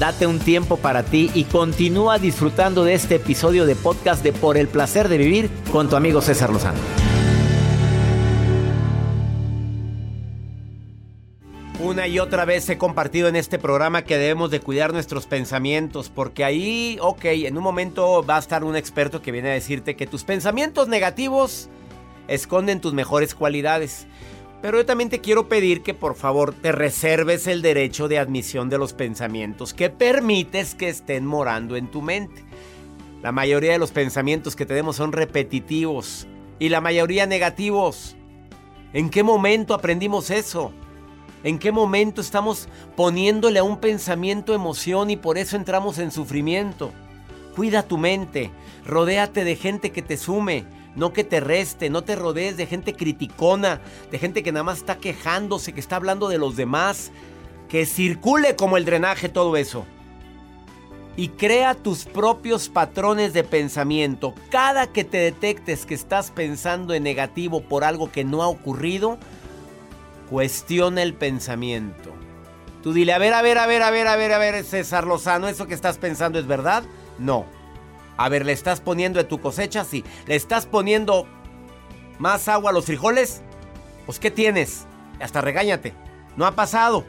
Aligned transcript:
Date 0.00 0.26
un 0.26 0.38
tiempo 0.38 0.78
para 0.78 1.02
ti 1.02 1.30
y 1.34 1.44
continúa 1.44 2.18
disfrutando 2.18 2.84
de 2.84 2.94
este 2.94 3.16
episodio 3.16 3.66
de 3.66 3.76
podcast 3.76 4.24
de 4.24 4.32
Por 4.32 4.56
el 4.56 4.66
placer 4.66 5.10
de 5.10 5.18
vivir 5.18 5.50
con 5.70 5.90
tu 5.90 5.96
amigo 5.96 6.22
César 6.22 6.48
Lozano. 6.48 6.78
Una 11.80 12.06
y 12.06 12.18
otra 12.18 12.46
vez 12.46 12.66
he 12.70 12.78
compartido 12.78 13.28
en 13.28 13.36
este 13.36 13.58
programa 13.58 14.00
que 14.00 14.16
debemos 14.16 14.50
de 14.50 14.60
cuidar 14.60 14.94
nuestros 14.94 15.26
pensamientos, 15.26 16.08
porque 16.08 16.44
ahí, 16.44 16.96
ok, 17.02 17.26
en 17.26 17.58
un 17.58 17.62
momento 17.62 18.24
va 18.24 18.36
a 18.36 18.40
estar 18.40 18.64
un 18.64 18.76
experto 18.76 19.20
que 19.20 19.32
viene 19.32 19.50
a 19.50 19.52
decirte 19.52 19.96
que 19.96 20.06
tus 20.06 20.24
pensamientos 20.24 20.88
negativos 20.88 21.68
esconden 22.26 22.80
tus 22.80 22.94
mejores 22.94 23.34
cualidades. 23.34 24.06
Pero 24.62 24.78
yo 24.78 24.86
también 24.86 25.08
te 25.08 25.20
quiero 25.20 25.48
pedir 25.48 25.82
que 25.82 25.94
por 25.94 26.14
favor 26.14 26.52
te 26.52 26.72
reserves 26.72 27.46
el 27.46 27.62
derecho 27.62 28.08
de 28.08 28.18
admisión 28.18 28.68
de 28.68 28.76
los 28.76 28.92
pensamientos 28.92 29.72
que 29.72 29.88
permites 29.88 30.74
que 30.74 30.88
estén 30.88 31.24
morando 31.24 31.76
en 31.76 31.90
tu 31.90 32.02
mente. 32.02 32.44
La 33.22 33.32
mayoría 33.32 33.72
de 33.72 33.78
los 33.78 33.90
pensamientos 33.90 34.56
que 34.56 34.66
tenemos 34.66 34.96
son 34.96 35.12
repetitivos 35.12 36.26
y 36.58 36.68
la 36.68 36.82
mayoría 36.82 37.26
negativos. 37.26 38.16
¿En 38.92 39.08
qué 39.08 39.22
momento 39.22 39.72
aprendimos 39.72 40.30
eso? 40.30 40.72
¿En 41.42 41.58
qué 41.58 41.72
momento 41.72 42.20
estamos 42.20 42.68
poniéndole 42.96 43.60
a 43.60 43.64
un 43.64 43.78
pensamiento 43.78 44.52
emoción 44.52 45.08
y 45.10 45.16
por 45.16 45.38
eso 45.38 45.56
entramos 45.56 45.98
en 45.98 46.10
sufrimiento? 46.10 46.92
Cuida 47.56 47.82
tu 47.82 47.96
mente, 47.96 48.50
rodéate 48.86 49.44
de 49.44 49.56
gente 49.56 49.90
que 49.90 50.02
te 50.02 50.18
sume, 50.18 50.64
no 50.96 51.12
que 51.12 51.24
te 51.24 51.40
reste, 51.40 51.90
no 51.90 52.02
te 52.02 52.16
rodees 52.16 52.56
de 52.56 52.66
gente 52.66 52.94
criticona, 52.94 53.80
de 54.10 54.18
gente 54.18 54.42
que 54.42 54.52
nada 54.52 54.64
más 54.64 54.78
está 54.78 54.98
quejándose, 54.98 55.72
que 55.72 55.80
está 55.80 55.96
hablando 55.96 56.28
de 56.28 56.38
los 56.38 56.56
demás, 56.56 57.12
que 57.68 57.86
circule 57.86 58.56
como 58.56 58.76
el 58.76 58.84
drenaje 58.84 59.28
todo 59.28 59.56
eso. 59.56 59.86
Y 61.16 61.28
crea 61.28 61.74
tus 61.74 62.04
propios 62.04 62.68
patrones 62.68 63.32
de 63.32 63.44
pensamiento. 63.44 64.34
Cada 64.50 64.86
que 64.86 65.04
te 65.04 65.18
detectes 65.18 65.84
que 65.84 65.94
estás 65.94 66.30
pensando 66.30 66.94
en 66.94 67.02
negativo 67.02 67.60
por 67.60 67.84
algo 67.84 68.10
que 68.10 68.24
no 68.24 68.42
ha 68.42 68.48
ocurrido, 68.48 69.18
cuestiona 70.30 71.02
el 71.02 71.14
pensamiento. 71.14 72.10
Tú 72.82 72.92
dile, 72.92 73.12
a 73.12 73.18
ver, 73.18 73.34
a 73.34 73.42
ver, 73.42 73.58
a 73.58 73.66
ver, 73.66 73.82
a 73.82 73.90
ver, 73.90 74.06
a 74.06 74.16
ver, 74.16 74.32
a 74.32 74.38
ver, 74.38 74.64
César 74.64 75.06
Lozano, 75.06 75.48
¿eso 75.48 75.66
que 75.66 75.74
estás 75.74 75.98
pensando 75.98 76.38
es 76.38 76.46
verdad? 76.46 76.84
No. 77.18 77.44
A 78.20 78.28
ver, 78.28 78.44
¿le 78.44 78.52
estás 78.52 78.82
poniendo 78.82 79.18
de 79.18 79.24
tu 79.24 79.40
cosecha? 79.40 79.82
Sí. 79.82 80.04
¿Le 80.26 80.36
estás 80.36 80.66
poniendo 80.66 81.26
más 82.18 82.48
agua 82.48 82.68
a 82.68 82.72
los 82.74 82.84
frijoles? 82.84 83.40
Pues 84.04 84.18
¿qué 84.18 84.30
tienes? 84.30 84.84
Hasta 85.22 85.40
regáñate. 85.40 85.94
No 86.36 86.44
ha 86.44 86.54
pasado. 86.54 87.06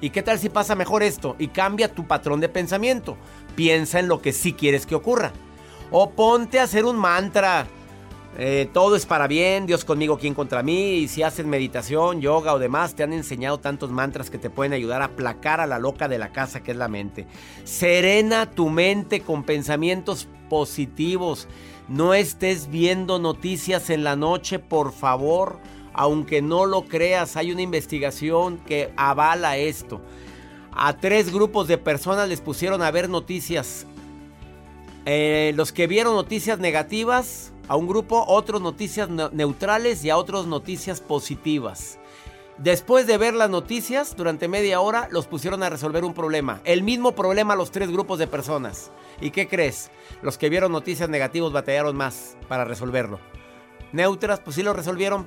¿Y 0.00 0.08
qué 0.08 0.22
tal 0.22 0.38
si 0.38 0.48
pasa 0.48 0.74
mejor 0.74 1.02
esto? 1.02 1.36
Y 1.38 1.48
cambia 1.48 1.94
tu 1.94 2.06
patrón 2.06 2.40
de 2.40 2.48
pensamiento. 2.48 3.18
Piensa 3.54 3.98
en 3.98 4.08
lo 4.08 4.22
que 4.22 4.32
sí 4.32 4.54
quieres 4.54 4.86
que 4.86 4.94
ocurra. 4.94 5.32
O 5.90 6.12
ponte 6.12 6.58
a 6.58 6.62
hacer 6.62 6.86
un 6.86 6.96
mantra. 6.96 7.66
Eh, 8.38 8.70
todo 8.72 8.96
es 8.96 9.04
para 9.04 9.26
bien, 9.26 9.66
Dios 9.66 9.84
conmigo, 9.84 10.18
¿quién 10.18 10.32
contra 10.32 10.62
mí? 10.62 10.94
Y 10.94 11.08
si 11.08 11.22
haces 11.22 11.44
meditación, 11.44 12.22
yoga 12.22 12.54
o 12.54 12.58
demás, 12.58 12.94
te 12.94 13.02
han 13.02 13.12
enseñado 13.12 13.60
tantos 13.60 13.90
mantras 13.90 14.30
que 14.30 14.38
te 14.38 14.48
pueden 14.48 14.72
ayudar 14.72 15.02
a 15.02 15.06
aplacar 15.06 15.60
a 15.60 15.66
la 15.66 15.78
loca 15.78 16.08
de 16.08 16.18
la 16.18 16.32
casa 16.32 16.62
que 16.62 16.70
es 16.70 16.76
la 16.78 16.88
mente. 16.88 17.26
Serena 17.64 18.50
tu 18.50 18.70
mente 18.70 19.20
con 19.20 19.42
pensamientos 19.44 20.28
positivos. 20.48 21.48
No 21.88 22.14
estés 22.14 22.68
viendo 22.68 23.18
noticias 23.18 23.90
en 23.90 24.04
la 24.04 24.16
noche, 24.16 24.58
por 24.58 24.92
favor. 24.92 25.58
Aunque 25.92 26.42
no 26.42 26.66
lo 26.66 26.82
creas, 26.82 27.36
hay 27.36 27.52
una 27.52 27.62
investigación 27.62 28.58
que 28.58 28.92
avala 28.96 29.56
esto. 29.56 30.00
A 30.72 30.98
tres 30.98 31.32
grupos 31.32 31.68
de 31.68 31.78
personas 31.78 32.28
les 32.28 32.40
pusieron 32.40 32.82
a 32.82 32.90
ver 32.90 33.08
noticias. 33.08 33.86
Eh, 35.06 35.52
los 35.56 35.72
que 35.72 35.86
vieron 35.86 36.14
noticias 36.14 36.58
negativas 36.58 37.52
a 37.68 37.76
un 37.76 37.86
grupo, 37.86 38.24
otros 38.26 38.60
noticias 38.60 39.08
neutrales 39.08 40.04
y 40.04 40.10
a 40.10 40.16
otros 40.16 40.46
noticias 40.46 41.00
positivas. 41.00 41.98
Después 42.58 43.06
de 43.06 43.18
ver 43.18 43.34
las 43.34 43.50
noticias, 43.50 44.16
durante 44.16 44.48
media 44.48 44.80
hora 44.80 45.08
los 45.10 45.26
pusieron 45.26 45.62
a 45.62 45.68
resolver 45.68 46.04
un 46.04 46.14
problema. 46.14 46.62
El 46.64 46.82
mismo 46.82 47.12
problema 47.12 47.52
a 47.52 47.56
los 47.56 47.70
tres 47.70 47.90
grupos 47.90 48.18
de 48.18 48.26
personas. 48.26 48.90
¿Y 49.20 49.30
qué 49.30 49.46
crees? 49.46 49.90
Los 50.22 50.38
que 50.38 50.48
vieron 50.48 50.72
noticias 50.72 51.10
negativas 51.10 51.52
batallaron 51.52 51.96
más 51.96 52.38
para 52.48 52.64
resolverlo. 52.64 53.20
Neutras, 53.92 54.40
pues 54.40 54.56
sí 54.56 54.62
lo 54.62 54.72
resolvieron, 54.72 55.26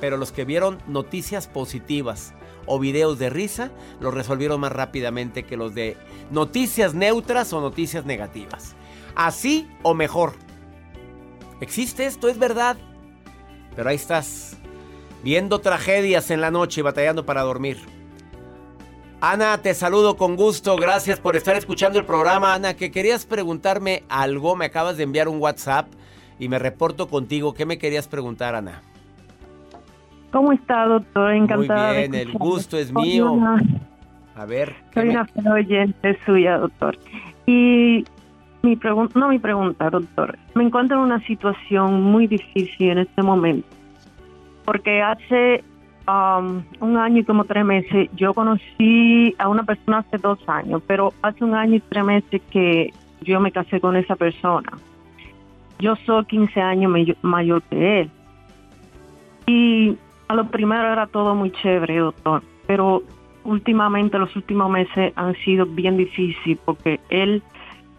pero 0.00 0.16
los 0.16 0.30
que 0.30 0.44
vieron 0.44 0.78
noticias 0.86 1.48
positivas 1.48 2.32
o 2.66 2.78
videos 2.78 3.18
de 3.18 3.30
risa, 3.30 3.72
lo 3.98 4.12
resolvieron 4.12 4.60
más 4.60 4.70
rápidamente 4.70 5.42
que 5.42 5.56
los 5.56 5.74
de 5.74 5.96
noticias 6.30 6.94
neutras 6.94 7.52
o 7.52 7.60
noticias 7.60 8.04
negativas. 8.04 8.76
Así 9.16 9.68
o 9.82 9.94
mejor. 9.94 10.34
Existe 11.60 12.06
esto, 12.06 12.28
es 12.28 12.38
verdad. 12.38 12.76
Pero 13.74 13.88
ahí 13.88 13.96
estás, 13.96 14.57
viendo 15.22 15.58
tragedias 15.60 16.30
en 16.30 16.40
la 16.40 16.50
noche 16.50 16.80
y 16.80 16.84
batallando 16.84 17.24
para 17.26 17.42
dormir. 17.42 17.78
Ana, 19.20 19.58
te 19.58 19.74
saludo 19.74 20.16
con 20.16 20.36
gusto. 20.36 20.76
Gracias 20.76 21.18
por 21.18 21.34
estar 21.34 21.56
escuchando 21.56 21.98
el 21.98 22.04
programa. 22.04 22.54
Ana, 22.54 22.74
que 22.74 22.92
querías 22.92 23.26
preguntarme 23.26 24.04
algo. 24.08 24.54
Me 24.54 24.66
acabas 24.66 24.96
de 24.96 25.02
enviar 25.02 25.26
un 25.28 25.40
WhatsApp 25.40 25.88
y 26.38 26.48
me 26.48 26.58
reporto 26.60 27.08
contigo. 27.08 27.52
¿Qué 27.52 27.66
me 27.66 27.78
querías 27.78 28.06
preguntar, 28.06 28.54
Ana? 28.54 28.82
¿Cómo 30.30 30.52
está, 30.52 30.84
doctor? 30.86 31.32
Encantada. 31.32 31.88
Muy 31.88 31.96
bien, 31.96 32.14
el 32.14 32.32
gusto 32.32 32.78
es 32.78 32.92
mío. 32.92 33.36
A 34.36 34.44
ver. 34.44 34.76
Soy 34.94 35.08
una 35.08 35.26
oyente 35.52 36.16
suya, 36.24 36.58
doctor. 36.58 36.96
Y 37.46 38.04
mi 38.62 38.76
pregunta, 38.76 39.18
no 39.18 39.30
mi 39.30 39.40
pregunta, 39.40 39.90
doctor. 39.90 40.38
Me 40.54 40.62
encuentro 40.62 40.96
en 40.98 41.02
una 41.02 41.20
situación 41.26 42.02
muy 42.04 42.28
difícil 42.28 42.90
en 42.90 42.98
este 42.98 43.22
momento. 43.22 43.77
Porque 44.68 45.00
hace 45.00 45.64
um, 46.06 46.62
un 46.80 46.98
año 46.98 47.20
y 47.20 47.24
como 47.24 47.44
tres 47.44 47.64
meses 47.64 48.10
yo 48.14 48.34
conocí 48.34 49.34
a 49.38 49.48
una 49.48 49.62
persona 49.62 50.00
hace 50.00 50.18
dos 50.18 50.38
años, 50.46 50.82
pero 50.86 51.14
hace 51.22 51.42
un 51.42 51.54
año 51.54 51.76
y 51.76 51.80
tres 51.80 52.04
meses 52.04 52.42
que 52.50 52.92
yo 53.22 53.40
me 53.40 53.50
casé 53.50 53.80
con 53.80 53.96
esa 53.96 54.14
persona. 54.14 54.70
Yo 55.78 55.96
soy 56.04 56.22
15 56.26 56.60
años 56.60 56.92
mayor 57.22 57.62
que 57.62 58.00
él. 58.00 58.10
Y 59.46 59.96
a 60.28 60.34
lo 60.34 60.50
primero 60.50 60.92
era 60.92 61.06
todo 61.06 61.34
muy 61.34 61.50
chévere, 61.50 61.96
doctor, 61.96 62.42
pero 62.66 63.02
últimamente 63.44 64.18
los 64.18 64.36
últimos 64.36 64.68
meses 64.68 65.14
han 65.16 65.34
sido 65.36 65.64
bien 65.64 65.96
difíciles 65.96 66.58
porque 66.66 67.00
él 67.08 67.42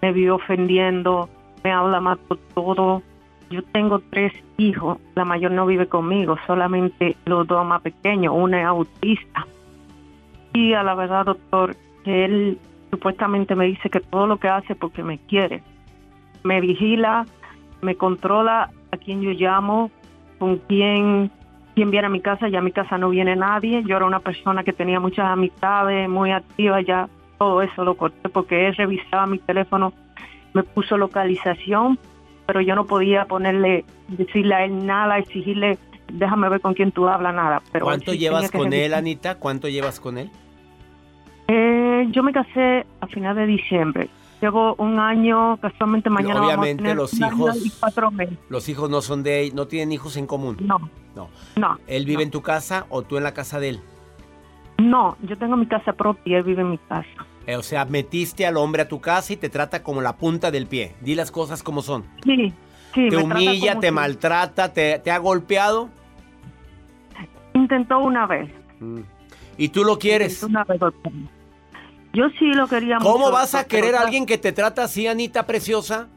me 0.03 0.13
vio 0.13 0.35
ofendiendo, 0.35 1.29
me 1.63 1.71
habla 1.71 1.99
mal 1.99 2.19
por 2.27 2.37
todo. 2.53 3.01
Yo 3.49 3.63
tengo 3.63 3.99
tres 4.11 4.31
hijos, 4.57 4.99
la 5.15 5.25
mayor 5.25 5.51
no 5.51 5.65
vive 5.65 5.87
conmigo, 5.87 6.37
solamente 6.45 7.17
los 7.25 7.47
dos 7.47 7.65
más 7.65 7.81
pequeños, 7.81 8.33
una 8.37 8.61
es 8.61 8.65
autista. 8.65 9.47
Y 10.53 10.73
a 10.73 10.83
la 10.83 10.93
verdad, 10.95 11.25
doctor, 11.25 11.75
él 12.05 12.59
supuestamente 12.91 13.55
me 13.55 13.65
dice 13.65 13.89
que 13.89 13.99
todo 13.99 14.27
lo 14.27 14.37
que 14.37 14.49
hace 14.49 14.75
porque 14.75 15.03
me 15.03 15.17
quiere. 15.17 15.63
Me 16.43 16.61
vigila, 16.61 17.25
me 17.81 17.95
controla 17.95 18.69
a 18.91 18.97
quien 18.97 19.21
yo 19.21 19.31
llamo, 19.31 19.91
con 20.37 20.57
quién, 20.57 21.31
quién 21.75 21.91
viene 21.91 22.07
a 22.07 22.09
mi 22.09 22.21
casa, 22.21 22.49
ya 22.49 22.59
a 22.59 22.63
mi 22.63 22.71
casa 22.71 22.97
no 22.97 23.09
viene 23.09 23.35
nadie. 23.35 23.83
Yo 23.83 23.97
era 23.97 24.05
una 24.05 24.19
persona 24.19 24.63
que 24.63 24.73
tenía 24.73 24.99
muchas 24.99 25.25
amistades, 25.25 26.07
muy 26.09 26.31
activa, 26.31 26.81
ya 26.81 27.09
todo 27.37 27.61
eso 27.61 27.83
lo 27.83 27.95
corté 27.95 28.29
porque 28.29 28.67
él 28.67 28.75
revisaba 28.75 29.25
mi 29.25 29.39
teléfono, 29.39 29.93
me 30.53 30.63
puso 30.63 30.97
localización, 30.97 31.97
pero 32.49 32.61
yo 32.61 32.73
no 32.73 32.85
podía 32.87 33.25
ponerle, 33.25 33.85
decirle 34.07 34.55
a 34.55 34.65
él 34.65 34.83
nada, 34.83 35.19
exigirle, 35.19 35.77
déjame 36.11 36.49
ver 36.49 36.61
con 36.61 36.73
quién 36.73 36.91
tú 36.91 37.07
hablas, 37.07 37.31
nada. 37.35 37.61
Pero 37.71 37.85
¿Cuánto 37.85 38.11
llevas 38.15 38.49
con 38.49 38.73
él, 38.73 38.95
Anita? 38.95 39.35
¿Cuánto 39.35 39.67
llevas 39.67 39.99
con 39.99 40.17
él? 40.17 40.31
Eh, 41.47 42.07
yo 42.11 42.23
me 42.23 42.31
casé 42.33 42.87
a 43.01 43.05
final 43.05 43.35
de 43.35 43.45
diciembre. 43.45 44.09
Llevo 44.41 44.73
un 44.79 44.97
año, 44.97 45.57
casualmente 45.57 46.09
mañana 46.09 46.43
Obviamente 46.43 46.81
vamos 46.81 46.91
a 46.91 46.95
los 46.95 47.11
tener 47.11 47.33
hijos- 47.33 47.65
y 47.67 47.69
cuatro 47.79 48.09
meses. 48.09 48.39
Los 48.49 48.67
hijos 48.67 48.89
no 48.89 49.01
son 49.01 49.21
de 49.21 49.51
no 49.53 49.67
tienen 49.67 49.91
hijos 49.91 50.17
en 50.17 50.25
común. 50.25 50.57
No, 50.61 50.79
No. 51.15 51.29
no. 51.55 51.77
¿Él 51.85 52.05
vive 52.05 52.17
no. 52.17 52.23
en 52.23 52.31
tu 52.31 52.41
casa 52.41 52.87
o 52.89 53.03
tú 53.03 53.17
en 53.17 53.23
la 53.23 53.35
casa 53.35 53.59
de 53.59 53.69
él? 53.69 53.79
No, 54.79 55.17
yo 55.21 55.37
tengo 55.37 55.55
mi 55.55 55.67
casa 55.67 55.93
propia 55.93 56.23
y 56.31 56.33
él 56.33 56.43
vive 56.43 56.61
en 56.63 56.71
mi 56.71 56.77
casa. 56.79 57.05
Eh, 57.49 57.55
o 57.55 57.63
sea, 57.63 57.83
metiste 57.85 58.45
al 58.45 58.57
hombre 58.57 58.83
a 58.83 58.87
tu 58.87 59.01
casa 59.01 59.33
y 59.33 59.35
te 59.35 59.49
trata 59.49 59.81
como 59.81 60.01
la 60.01 60.17
punta 60.17 60.51
del 60.51 60.67
pie. 60.67 60.93
Di 61.01 61.15
las 61.15 61.31
cosas 61.31 61.63
como 61.63 61.81
son. 61.81 62.05
Sí, 62.23 62.53
sí. 62.93 63.09
te 63.09 63.17
humilla, 63.17 63.79
te 63.79 63.87
si- 63.87 63.91
maltrata, 63.91 64.71
te, 64.71 64.99
te 64.99 65.09
ha 65.09 65.17
golpeado. 65.17 65.89
Intentó 67.55 67.97
una 67.97 68.27
vez. 68.27 68.51
Mm. 68.79 68.99
Y 69.57 69.69
tú 69.69 69.83
lo 69.83 69.97
quieres. 69.97 70.43
Una 70.43 70.63
vez. 70.63 70.79
Yo 72.13 72.29
sí 72.37 72.53
lo 72.53 72.67
quería 72.67 72.97
¿Cómo 72.99 73.17
mucho, 73.17 73.31
vas 73.31 73.55
a 73.55 73.63
querer 73.65 73.95
a 73.95 74.01
alguien 74.01 74.27
que 74.27 74.37
te 74.37 74.51
trata 74.51 74.83
así, 74.83 75.07
Anita 75.07 75.47
preciosa? 75.47 76.07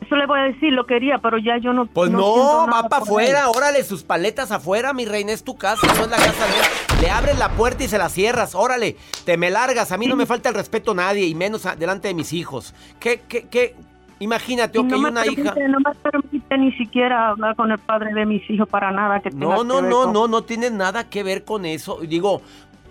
Eso 0.00 0.14
le 0.14 0.26
voy 0.26 0.38
a 0.38 0.42
decir, 0.44 0.72
lo 0.72 0.86
quería, 0.86 1.18
pero 1.18 1.38
ya 1.38 1.58
yo 1.58 1.72
no. 1.72 1.86
Pues 1.86 2.08
no, 2.08 2.66
nada 2.66 2.82
va 2.82 2.88
para 2.88 3.02
afuera, 3.02 3.50
órale, 3.50 3.82
sus 3.82 4.04
paletas 4.04 4.52
afuera, 4.52 4.92
mi 4.92 5.06
reina, 5.06 5.32
es 5.32 5.42
tu 5.42 5.56
casa, 5.56 5.84
no 5.88 6.04
es 6.04 6.08
la 6.08 6.16
casa 6.16 6.46
de. 6.46 6.85
Le 7.00 7.10
abres 7.10 7.38
la 7.38 7.50
puerta 7.50 7.84
y 7.84 7.88
se 7.88 7.98
la 7.98 8.08
cierras, 8.08 8.54
órale, 8.54 8.96
te 9.24 9.36
me 9.36 9.50
largas, 9.50 9.92
a 9.92 9.98
mí 9.98 10.06
no 10.06 10.16
me 10.16 10.24
falta 10.24 10.48
el 10.48 10.54
respeto 10.54 10.92
a 10.92 10.94
nadie, 10.94 11.26
y 11.26 11.34
menos 11.34 11.66
a- 11.66 11.76
delante 11.76 12.08
de 12.08 12.14
mis 12.14 12.32
hijos. 12.32 12.74
¿Qué, 12.98 13.20
qué, 13.28 13.46
qué? 13.48 13.74
Imagínate, 14.18 14.78
ok, 14.78 14.86
no 14.86 14.98
una 15.00 15.22
permite, 15.22 15.42
hija... 15.42 15.54
No 15.68 15.78
me 15.80 15.94
permite 16.10 16.56
ni 16.58 16.72
siquiera 16.72 17.28
hablar 17.28 17.54
con 17.54 17.70
el 17.70 17.78
padre 17.78 18.14
de 18.14 18.24
mis 18.24 18.48
hijos 18.48 18.66
para 18.66 18.90
nada 18.92 19.20
que 19.20 19.28
No, 19.30 19.58
que 19.58 19.64
no, 19.64 19.82
no, 19.82 20.02
con- 20.04 20.12
no, 20.14 20.26
no 20.26 20.42
tiene 20.44 20.70
nada 20.70 21.04
que 21.10 21.22
ver 21.22 21.44
con 21.44 21.66
eso. 21.66 21.98
Digo, 22.00 22.40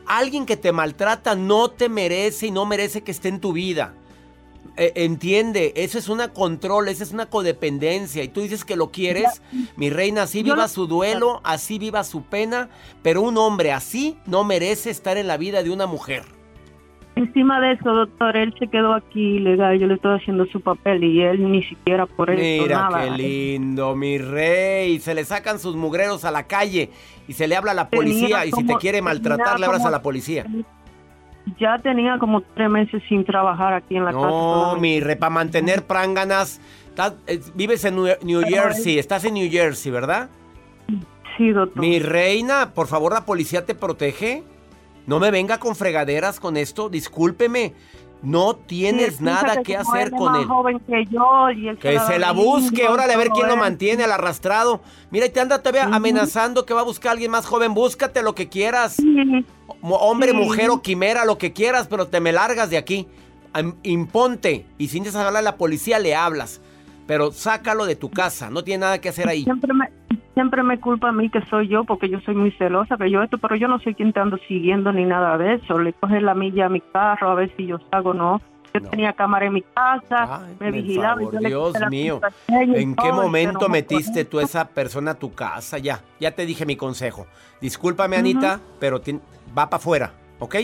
alguien 0.05 0.45
que 0.45 0.55
te 0.55 0.71
maltrata 0.71 1.33
no 1.33 1.69
te 1.69 1.89
merece 1.89 2.45
y 2.47 2.51
no 2.51 2.67
merece 2.67 3.01
que 3.03 3.09
esté 3.09 3.29
en 3.29 3.39
tu 3.41 3.53
vida. 3.53 3.95
Eh, 4.77 4.91
entiende, 4.95 5.73
eso 5.75 5.97
es 5.97 6.09
una 6.09 6.33
control, 6.33 6.87
esa 6.89 7.03
es 7.03 7.11
una 7.13 7.27
codependencia. 7.27 8.23
Y 8.23 8.27
tú 8.27 8.41
dices 8.41 8.65
que 8.65 8.75
lo 8.75 8.91
quieres, 8.91 9.41
mi 9.77 9.89
reina, 9.89 10.23
así 10.23 10.39
Yo 10.39 10.53
viva 10.53 10.63
lo- 10.63 10.67
su 10.67 10.87
duelo, 10.87 11.39
así 11.43 11.79
viva 11.79 12.03
su 12.03 12.23
pena, 12.23 12.69
pero 13.01 13.21
un 13.21 13.37
hombre 13.37 13.71
así 13.71 14.17
no 14.25 14.43
merece 14.43 14.89
estar 14.89 15.17
en 15.17 15.27
la 15.27 15.37
vida 15.37 15.63
de 15.63 15.69
una 15.71 15.85
mujer. 15.87 16.23
Encima 17.17 17.61
de 17.61 17.71
eso, 17.71 17.93
doctor, 17.93 18.35
él 18.35 18.53
se 18.59 18.67
quedó 18.67 18.93
aquí 18.93 19.39
legal. 19.39 19.79
Yo 19.79 19.87
le 19.87 19.93
estoy 19.93 20.19
haciendo 20.19 20.45
su 20.47 20.59
papel 20.59 21.01
y 21.05 21.21
él 21.21 21.49
ni 21.49 21.63
siquiera 21.63 22.05
por 22.05 22.29
eso 22.29 22.63
Mira 22.63 22.89
nada. 22.89 23.05
qué 23.05 23.11
lindo, 23.11 23.95
mi 23.95 24.17
rey. 24.17 24.99
Se 24.99 25.13
le 25.15 25.23
sacan 25.23 25.57
sus 25.57 25.77
mugreros 25.77 26.25
a 26.25 26.31
la 26.31 26.45
calle 26.45 26.89
y 27.25 27.31
se 27.31 27.47
le 27.47 27.55
habla 27.55 27.71
a 27.71 27.75
la 27.75 27.89
policía. 27.89 28.45
Y 28.45 28.51
si 28.51 28.65
te 28.65 28.75
quiere 28.75 29.01
maltratar, 29.01 29.57
le 29.61 29.65
hablas 29.65 29.85
a 29.85 29.91
la 29.91 30.01
policía. 30.01 30.45
Ya 31.59 31.77
tenía 31.79 32.17
como 32.19 32.41
tres 32.41 32.69
meses 32.69 33.03
sin 33.07 33.23
trabajar 33.23 33.73
aquí 33.73 33.95
en 33.97 34.05
la 34.05 34.11
casa. 34.11 34.25
No, 34.27 34.75
mi 34.77 34.99
re, 34.99 35.15
para 35.15 35.29
mantener 35.29 35.83
pránganas. 35.85 36.59
estás- 36.89 37.13
eh, 37.27 37.39
vives 37.53 37.83
en 37.85 37.95
New, 37.95 38.07
New 38.23 38.41
Jersey, 38.47 38.97
estás 38.99 39.25
en 39.25 39.33
New 39.35 39.49
Jersey, 39.51 39.91
¿verdad? 39.91 40.29
Sí, 41.37 41.51
doctor. 41.51 41.81
Mi 41.81 41.99
reina, 41.99 42.71
por 42.73 42.87
favor, 42.87 43.13
la 43.13 43.25
policía 43.25 43.65
te 43.65 43.75
protege. 43.75 44.43
No 45.05 45.19
me 45.19 45.29
venga 45.29 45.59
con 45.59 45.75
fregaderas 45.75 46.39
con 46.39 46.57
esto, 46.57 46.89
discúlpeme. 46.89 47.73
No 48.21 48.55
tienes 48.55 49.21
nada 49.21 49.61
que 49.61 49.77
hacer 49.77 50.09
con 50.11 50.31
más 50.31 50.41
él. 50.41 50.47
joven 50.47 50.79
que 50.79 51.05
yo 51.11 51.51
y 51.51 51.67
él 51.67 51.77
Que 51.77 51.93
da 51.93 52.07
se 52.07 52.17
la 52.17 52.31
busque, 52.31 52.87
órale 52.87 53.13
a 53.13 53.17
ver 53.17 53.29
quién 53.29 53.47
lo 53.47 53.55
mantiene 53.55 54.03
al 54.03 54.11
arrastrado. 54.11 54.81
Mira, 55.11 55.27
y 55.27 55.29
te 55.29 55.39
anda 55.39 55.59
todavía 55.61 55.93
amenazando 55.95 56.65
que 56.65 56.73
va 56.73 56.81
a 56.81 56.85
buscar 56.85 57.09
a 57.09 57.11
alguien 57.13 57.29
más 57.31 57.45
joven. 57.45 57.73
Búscate 57.75 58.23
lo 58.23 58.33
que 58.33 58.49
quieras. 58.49 58.93
Sí, 58.95 59.45
Hombre, 59.81 60.31
Sí. 60.31 60.37
mujer 60.37 60.69
o 60.71 60.81
quimera, 60.81 61.25
lo 61.25 61.37
que 61.37 61.53
quieras, 61.53 61.87
pero 61.87 62.07
te 62.07 62.19
me 62.19 62.31
largas 62.31 62.69
de 62.71 62.77
aquí. 62.77 63.07
Imponte. 63.83 64.65
Y 64.77 64.87
si 64.87 64.99
necesitas 64.99 65.27
hablar 65.27 65.41
a 65.41 65.43
la 65.43 65.57
policía, 65.57 65.99
le 65.99 66.15
hablas. 66.15 66.61
Pero 67.07 67.31
sácalo 67.31 67.85
de 67.85 67.95
tu 67.95 68.09
casa. 68.09 68.49
No 68.49 68.63
tiene 68.63 68.79
nada 68.81 68.99
que 68.99 69.09
hacer 69.09 69.27
ahí. 69.29 69.43
Siempre 69.43 69.71
me, 69.73 69.89
siempre 70.35 70.61
me 70.61 70.79
culpa 70.79 71.09
a 71.09 71.11
mí 71.11 71.29
que 71.29 71.41
soy 71.47 71.67
yo 71.67 71.83
porque 71.85 72.07
yo 72.09 72.19
soy 72.21 72.35
muy 72.35 72.51
celosa, 72.51 72.97
que 72.97 73.09
yo 73.09 73.23
esto, 73.23 73.39
pero 73.39 73.55
yo 73.55 73.67
no 73.67 73.79
soy 73.79 73.95
quien 73.95 74.13
te 74.13 74.19
ando 74.19 74.37
siguiendo 74.47 74.91
ni 74.93 75.03
nada 75.05 75.37
de 75.39 75.55
eso. 75.55 75.79
Le 75.79 75.93
coge 75.93 76.21
la 76.21 76.35
milla 76.35 76.67
a 76.67 76.69
mi 76.69 76.81
carro 76.81 77.31
a 77.31 77.35
ver 77.35 77.51
si 77.57 77.65
yo 77.65 77.79
salgo 77.89 78.11
o 78.11 78.13
no. 78.13 78.41
Yo 78.73 78.81
No. 78.81 78.89
tenía 78.89 79.13
cámara 79.13 79.45
en 79.45 79.53
mi 79.53 79.61
casa, 79.61 80.41
Ay, 80.45 80.55
me 80.59 80.69
vigilaba. 80.71 81.21
y 81.23 81.25
favor, 81.25 81.41
yo 81.41 81.71
Dios 81.71 81.89
mío. 81.89 82.19
¿En 82.49 82.93
qué 82.95 83.11
momento 83.11 83.69
metiste 83.69 84.25
tú 84.25 84.39
a 84.39 84.43
esa 84.43 84.67
persona 84.67 85.11
a 85.11 85.13
tu 85.15 85.33
casa? 85.33 85.77
Ya, 85.77 86.01
ya 86.19 86.31
te 86.31 86.45
dije 86.45 86.65
mi 86.65 86.75
consejo. 86.75 87.25
Discúlpame, 87.61 88.17
Anita, 88.17 88.59
pero 88.79 88.99
va 89.57 89.69
para 89.69 89.77
afuera, 89.77 90.11
¿ok? 90.39 90.55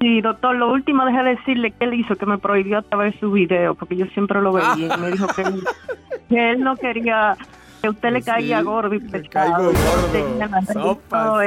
Sí, 0.00 0.20
doctor, 0.20 0.54
lo 0.54 0.70
último 0.70 1.04
dejé 1.04 1.22
de 1.24 1.30
decirle 1.30 1.70
que 1.72 1.84
él 1.86 1.94
hizo, 1.94 2.14
que 2.14 2.26
me 2.26 2.38
prohibió 2.38 2.78
hasta 2.78 2.96
ver 2.96 3.18
su 3.18 3.32
video, 3.32 3.74
porque 3.74 3.96
yo 3.96 4.06
siempre 4.14 4.40
lo 4.40 4.52
veía. 4.52 4.94
y 4.94 5.00
me 5.00 5.10
dijo 5.10 5.26
que 6.28 6.50
él 6.52 6.60
no 6.62 6.76
quería, 6.76 7.36
que 7.80 7.88
usted 7.88 8.10
le 8.10 8.22
caía 8.22 8.62
gordo 8.62 8.94
y 8.94 9.00
que 9.00 9.28
gordo, 9.32 9.72
todo 11.12 11.42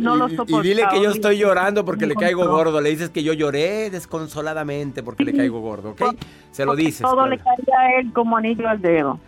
no 0.00 0.16
lo 0.16 0.28
y, 0.28 0.62
dile 0.62 0.84
que 0.90 1.02
yo 1.02 1.10
estoy 1.10 1.38
llorando 1.38 1.84
porque 1.84 2.06
le 2.06 2.14
caigo 2.14 2.46
gordo. 2.48 2.80
Le 2.80 2.90
dices 2.90 3.10
que 3.10 3.22
yo 3.22 3.32
lloré 3.32 3.90
desconsoladamente 3.90 5.02
porque 5.02 5.24
le 5.24 5.32
caigo 5.32 5.60
gordo, 5.60 5.90
¿ok? 5.90 6.02
Se 6.50 6.64
lo 6.64 6.74
dices. 6.74 7.02
Todo 7.02 7.26
le 7.26 7.38
caía 7.38 7.78
a 7.78 8.00
él 8.00 8.12
como 8.12 8.36
anillo 8.36 8.68
al 8.68 8.80
dedo. 8.80 9.18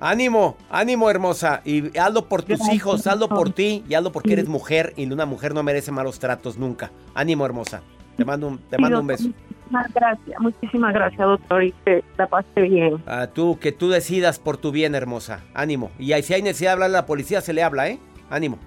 Ánimo, 0.00 0.56
ánimo 0.70 1.08
hermosa. 1.10 1.62
Y 1.64 1.96
hazlo 1.96 2.26
por 2.26 2.42
tus 2.42 2.68
hijos, 2.72 3.06
hazlo 3.06 3.28
por 3.28 3.50
ti 3.50 3.84
y 3.88 3.94
hazlo 3.94 4.12
porque 4.12 4.32
eres 4.32 4.48
mujer 4.48 4.92
y 4.96 5.10
una 5.10 5.26
mujer 5.26 5.54
no 5.54 5.62
merece 5.62 5.92
malos 5.92 6.18
tratos 6.18 6.58
nunca. 6.58 6.90
Ánimo 7.14 7.46
hermosa. 7.46 7.82
Te 8.16 8.24
mando 8.24 8.48
un, 8.48 8.58
te 8.58 8.78
mando 8.78 9.00
un 9.00 9.06
beso. 9.06 9.28
Muchísimas 9.72 9.94
gracias, 9.94 10.40
muchísimas 10.40 10.94
gracias, 10.94 11.26
doctor, 11.26 11.64
y 11.64 11.72
que 11.84 12.04
la 12.18 12.26
pase 12.26 12.60
bien. 12.60 13.02
Ah, 13.06 13.28
tú, 13.32 13.58
que 13.58 13.72
tú 13.72 13.88
decidas 13.88 14.38
por 14.38 14.58
tu 14.58 14.70
bien, 14.70 14.94
hermosa. 14.94 15.40
Ánimo. 15.54 15.90
Y 15.98 16.12
ahí, 16.12 16.22
si 16.22 16.34
hay 16.34 16.42
necesidad 16.42 16.70
de 16.70 16.72
hablar 16.74 16.90
a 16.90 16.92
la 16.92 17.06
policía, 17.06 17.40
se 17.40 17.54
le 17.54 17.62
habla, 17.62 17.88
¿eh? 17.88 17.98
Ánimo. 18.28 18.58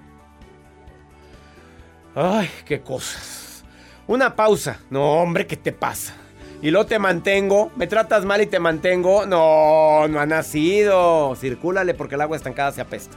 Ay, 2.16 2.48
qué 2.64 2.80
cosas. 2.80 3.64
Una 4.08 4.34
pausa. 4.34 4.80
No, 4.90 5.20
hombre, 5.20 5.46
¿qué 5.46 5.56
te 5.56 5.70
pasa? 5.70 6.14
Y 6.60 6.72
luego 6.72 6.86
te 6.86 6.98
mantengo. 6.98 7.70
¿Me 7.76 7.86
tratas 7.86 8.24
mal 8.24 8.40
y 8.40 8.46
te 8.46 8.58
mantengo? 8.58 9.26
No, 9.26 10.08
no 10.08 10.18
ha 10.18 10.26
nacido. 10.26 11.36
Circúlale 11.36 11.94
porque 11.94 12.16
el 12.16 12.22
agua 12.22 12.36
estancada 12.36 12.72
se 12.72 12.80
apesta. 12.80 13.16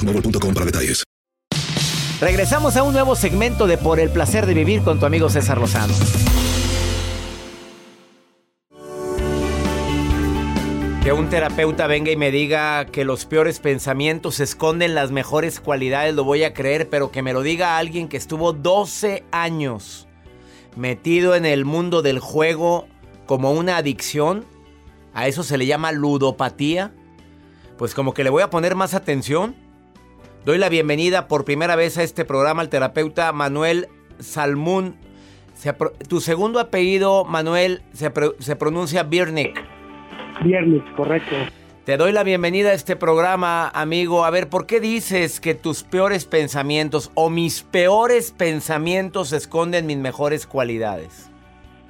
boostmobile.com 0.00 0.54
para 0.54 0.66
detalles. 0.66 1.04
Regresamos 2.20 2.76
a 2.76 2.82
un 2.82 2.92
nuevo 2.92 3.16
segmento 3.16 3.66
de 3.66 3.78
Por 3.78 3.98
el 3.98 4.10
placer 4.10 4.46
de 4.46 4.54
vivir 4.54 4.82
con 4.82 5.00
tu 5.00 5.06
amigo 5.06 5.30
César 5.30 5.58
Lozano. 5.58 5.94
Que 11.02 11.14
un 11.14 11.30
terapeuta 11.30 11.86
venga 11.86 12.10
y 12.10 12.16
me 12.16 12.30
diga 12.30 12.84
que 12.84 13.06
los 13.06 13.24
peores 13.24 13.58
pensamientos 13.58 14.38
esconden 14.38 14.94
las 14.94 15.10
mejores 15.10 15.58
cualidades, 15.58 16.14
lo 16.14 16.24
voy 16.24 16.44
a 16.44 16.52
creer, 16.52 16.90
pero 16.90 17.10
que 17.10 17.22
me 17.22 17.32
lo 17.32 17.40
diga 17.42 17.78
alguien 17.78 18.06
que 18.06 18.18
estuvo 18.18 18.52
12 18.52 19.24
años 19.32 20.06
metido 20.76 21.34
en 21.34 21.46
el 21.46 21.64
mundo 21.64 22.02
del 22.02 22.18
juego 22.18 22.86
como 23.24 23.52
una 23.52 23.78
adicción, 23.78 24.44
a 25.14 25.26
eso 25.26 25.42
se 25.42 25.56
le 25.56 25.64
llama 25.64 25.90
ludopatía, 25.90 26.92
pues 27.78 27.94
como 27.94 28.12
que 28.12 28.24
le 28.24 28.30
voy 28.30 28.42
a 28.42 28.50
poner 28.50 28.74
más 28.74 28.92
atención. 28.92 29.56
Doy 30.44 30.56
la 30.56 30.70
bienvenida 30.70 31.28
por 31.28 31.44
primera 31.44 31.76
vez 31.76 31.98
a 31.98 32.02
este 32.02 32.24
programa 32.24 32.62
al 32.62 32.70
terapeuta 32.70 33.30
Manuel 33.32 33.88
Salmún. 34.20 34.94
tu 36.08 36.20
segundo 36.20 36.60
apellido, 36.60 37.26
Manuel, 37.26 37.82
se, 37.92 38.10
se 38.38 38.56
pronuncia 38.56 39.02
Birnik. 39.02 39.62
Viernes, 40.42 40.82
correcto. 40.96 41.36
Te 41.84 41.98
doy 41.98 42.12
la 42.12 42.24
bienvenida 42.24 42.70
a 42.70 42.72
este 42.72 42.96
programa, 42.96 43.68
amigo. 43.68 44.24
A 44.24 44.30
ver, 44.30 44.48
¿por 44.48 44.66
qué 44.66 44.80
dices 44.80 45.40
que 45.40 45.54
tus 45.54 45.82
peores 45.82 46.24
pensamientos 46.24 47.12
o 47.14 47.28
mis 47.28 47.62
peores 47.62 48.32
pensamientos 48.32 49.34
esconden 49.34 49.86
mis 49.86 49.98
mejores 49.98 50.46
cualidades? 50.46 51.30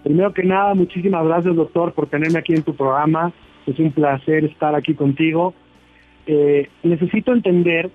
Primero 0.02 0.33
que 0.35 0.42
nada, 0.42 0.75
muchísimas 0.75 1.25
gracias, 1.25 1.54
doctor, 1.54 1.92
por 1.92 2.09
tenerme 2.09 2.40
aquí 2.40 2.54
en 2.54 2.64
tu 2.64 2.75
programa. 2.75 3.33
Es 3.66 3.78
un 3.78 3.92
placer 3.92 4.45
estar 4.45 4.75
aquí 4.75 4.95
contigo. 4.95 5.54
Eh, 6.26 6.69
necesito 6.83 7.33
entender, 7.33 7.90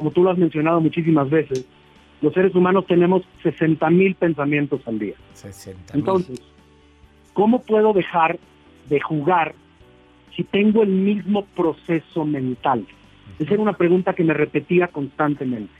como 0.00 0.12
tú 0.12 0.24
lo 0.24 0.30
has 0.30 0.38
mencionado 0.38 0.80
muchísimas 0.80 1.28
veces, 1.28 1.66
los 2.22 2.32
seres 2.32 2.54
humanos 2.54 2.86
tenemos 2.86 3.22
60 3.42 3.90
mil 3.90 4.14
pensamientos 4.14 4.80
al 4.86 4.98
día. 4.98 5.14
60 5.34 5.92
Entonces, 5.94 6.40
¿cómo 7.34 7.60
puedo 7.60 7.92
dejar 7.92 8.38
de 8.88 8.98
jugar 8.98 9.54
si 10.34 10.42
tengo 10.44 10.82
el 10.82 10.88
mismo 10.88 11.44
proceso 11.54 12.24
mental? 12.24 12.86
Esa 13.38 13.52
era 13.52 13.62
una 13.62 13.74
pregunta 13.74 14.14
que 14.14 14.24
me 14.24 14.32
repetía 14.32 14.88
constantemente. 14.88 15.74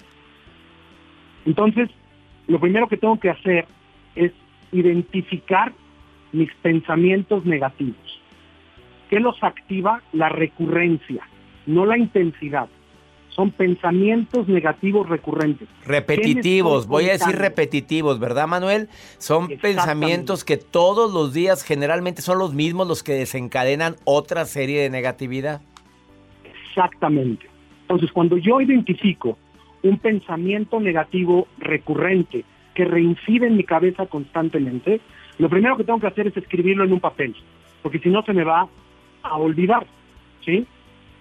Entonces, 1.46 1.88
lo 2.46 2.60
primero 2.60 2.88
que 2.88 2.98
tengo 2.98 3.18
que 3.18 3.30
hacer 3.30 3.64
es 4.16 4.32
identificar 4.70 5.72
mis 6.32 6.52
pensamientos 6.56 7.46
negativos. 7.46 8.20
¿Qué 9.08 9.18
los 9.18 9.42
activa? 9.42 10.02
La 10.12 10.28
recurrencia, 10.28 11.26
no 11.64 11.86
la 11.86 11.96
intensidad. 11.96 12.68
Son 13.30 13.50
pensamientos 13.52 14.48
negativos 14.48 15.08
recurrentes. 15.08 15.68
Repetitivos, 15.86 16.86
voy 16.86 17.08
a 17.08 17.12
decir 17.12 17.36
repetitivos, 17.36 18.18
¿verdad 18.18 18.46
Manuel? 18.46 18.88
Son 19.18 19.48
pensamientos 19.48 20.44
que 20.44 20.56
todos 20.56 21.12
los 21.12 21.32
días 21.32 21.62
generalmente 21.62 22.22
son 22.22 22.38
los 22.38 22.54
mismos 22.54 22.88
los 22.88 23.02
que 23.02 23.12
desencadenan 23.12 23.96
otra 24.04 24.44
serie 24.44 24.82
de 24.82 24.90
negatividad. 24.90 25.60
Exactamente. 26.44 27.48
Entonces, 27.82 28.12
cuando 28.12 28.36
yo 28.36 28.60
identifico 28.60 29.38
un 29.82 29.98
pensamiento 29.98 30.80
negativo 30.80 31.48
recurrente 31.58 32.44
que 32.74 32.84
reincide 32.84 33.46
en 33.46 33.56
mi 33.56 33.64
cabeza 33.64 34.06
constantemente, 34.06 35.00
lo 35.38 35.48
primero 35.48 35.76
que 35.76 35.84
tengo 35.84 36.00
que 36.00 36.06
hacer 36.06 36.26
es 36.26 36.36
escribirlo 36.36 36.84
en 36.84 36.92
un 36.92 37.00
papel, 37.00 37.34
porque 37.82 37.98
si 37.98 38.10
no 38.10 38.22
se 38.22 38.32
me 38.32 38.44
va 38.44 38.68
a 39.22 39.36
olvidar, 39.36 39.86
¿sí? 40.44 40.66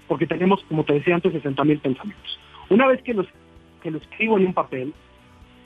Porque 0.10 0.26
tenemos, 0.26 0.62
como 0.68 0.84
te 0.84 0.94
decía 0.94 1.16
antes, 1.16 1.32
60 1.32 1.64
mil 1.64 1.80
pensamientos. 1.80 2.40
Una 2.70 2.88
vez 2.88 3.02
que 3.04 3.14
los, 3.14 3.28
que 3.82 3.92
lo 3.92 4.00
escribo 4.00 4.38
en 4.38 4.48
un 4.48 4.54
papel, 4.56 4.92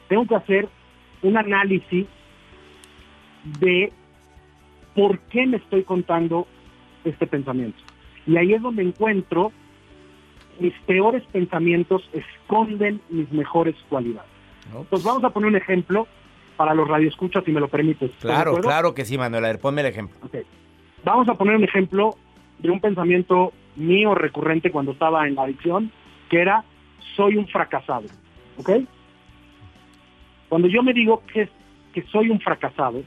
tengo 0.10 0.28
que 0.28 0.36
hacer 0.36 0.68
un 1.22 1.38
análisis 1.38 2.06
de 3.60 3.92
por 4.94 5.18
qué 5.30 5.48
me 5.48 5.58
estoy 5.58 5.84
contando 5.84 6.46
este 7.06 7.26
pensamiento. 7.26 7.82
Y 8.28 8.36
ahí 8.36 8.54
es 8.54 8.62
donde 8.62 8.84
encuentro 8.84 9.54
mis 10.60 10.74
peores 10.82 11.24
pensamientos 11.32 12.08
esconden 12.12 13.02
mis 13.10 13.32
mejores 13.32 13.76
cualidades. 13.88 14.30
Entonces 14.68 15.06
vamos 15.06 15.24
a 15.24 15.30
poner 15.30 15.50
un 15.50 15.56
ejemplo 15.56 16.06
para 16.58 16.74
los 16.74 16.88
radioescuchas, 16.88 17.46
si 17.46 17.52
me 17.54 17.62
lo 17.62 17.70
permites. 17.70 18.12
Claro, 18.20 18.56
claro 18.58 18.94
que 18.94 19.06
sí, 19.06 19.18
Manuel. 19.18 19.46
A 19.46 19.48
ver, 19.48 19.60
ponme 19.60 19.82
el 19.82 19.88
ejemplo. 19.88 20.20
Vamos 21.06 21.30
a 21.30 21.34
poner 21.36 21.56
un 21.56 21.64
ejemplo 21.64 22.16
de 22.60 22.70
un 22.70 22.82
pensamiento 22.82 23.54
mío 23.76 24.16
recurrente 24.16 24.72
cuando 24.72 24.92
estaba 24.92 25.28
en 25.28 25.36
la 25.36 25.44
adicción, 25.44 25.92
que 26.30 26.42
era, 26.42 26.64
soy 27.16 27.38
un 27.38 27.48
fracasado. 27.48 28.06
¿Ok? 28.58 28.70
Cuando 30.50 30.68
yo 30.68 30.84
me 30.84 30.94
digo 30.94 31.24
que, 31.32 31.50
que 31.94 32.04
soy 32.04 32.30
un 32.30 32.40
fracasado, 32.40 33.04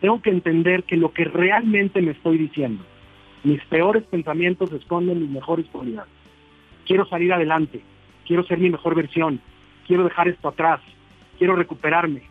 tengo 0.00 0.22
que 0.22 0.30
entender 0.30 0.84
que 0.84 0.96
lo 0.96 1.12
que 1.12 1.24
realmente 1.24 2.00
me 2.00 2.12
estoy 2.12 2.38
diciendo, 2.38 2.84
mis 3.44 3.62
peores 3.64 4.04
pensamientos 4.04 4.72
esconden 4.72 5.20
mis 5.20 5.30
mejores 5.30 5.66
cualidades. 5.66 6.10
Quiero 6.86 7.06
salir 7.06 7.32
adelante, 7.32 7.82
quiero 8.26 8.44
ser 8.44 8.58
mi 8.58 8.70
mejor 8.70 8.94
versión, 8.94 9.40
quiero 9.86 10.04
dejar 10.04 10.28
esto 10.28 10.48
atrás, 10.48 10.80
quiero 11.38 11.56
recuperarme, 11.56 12.22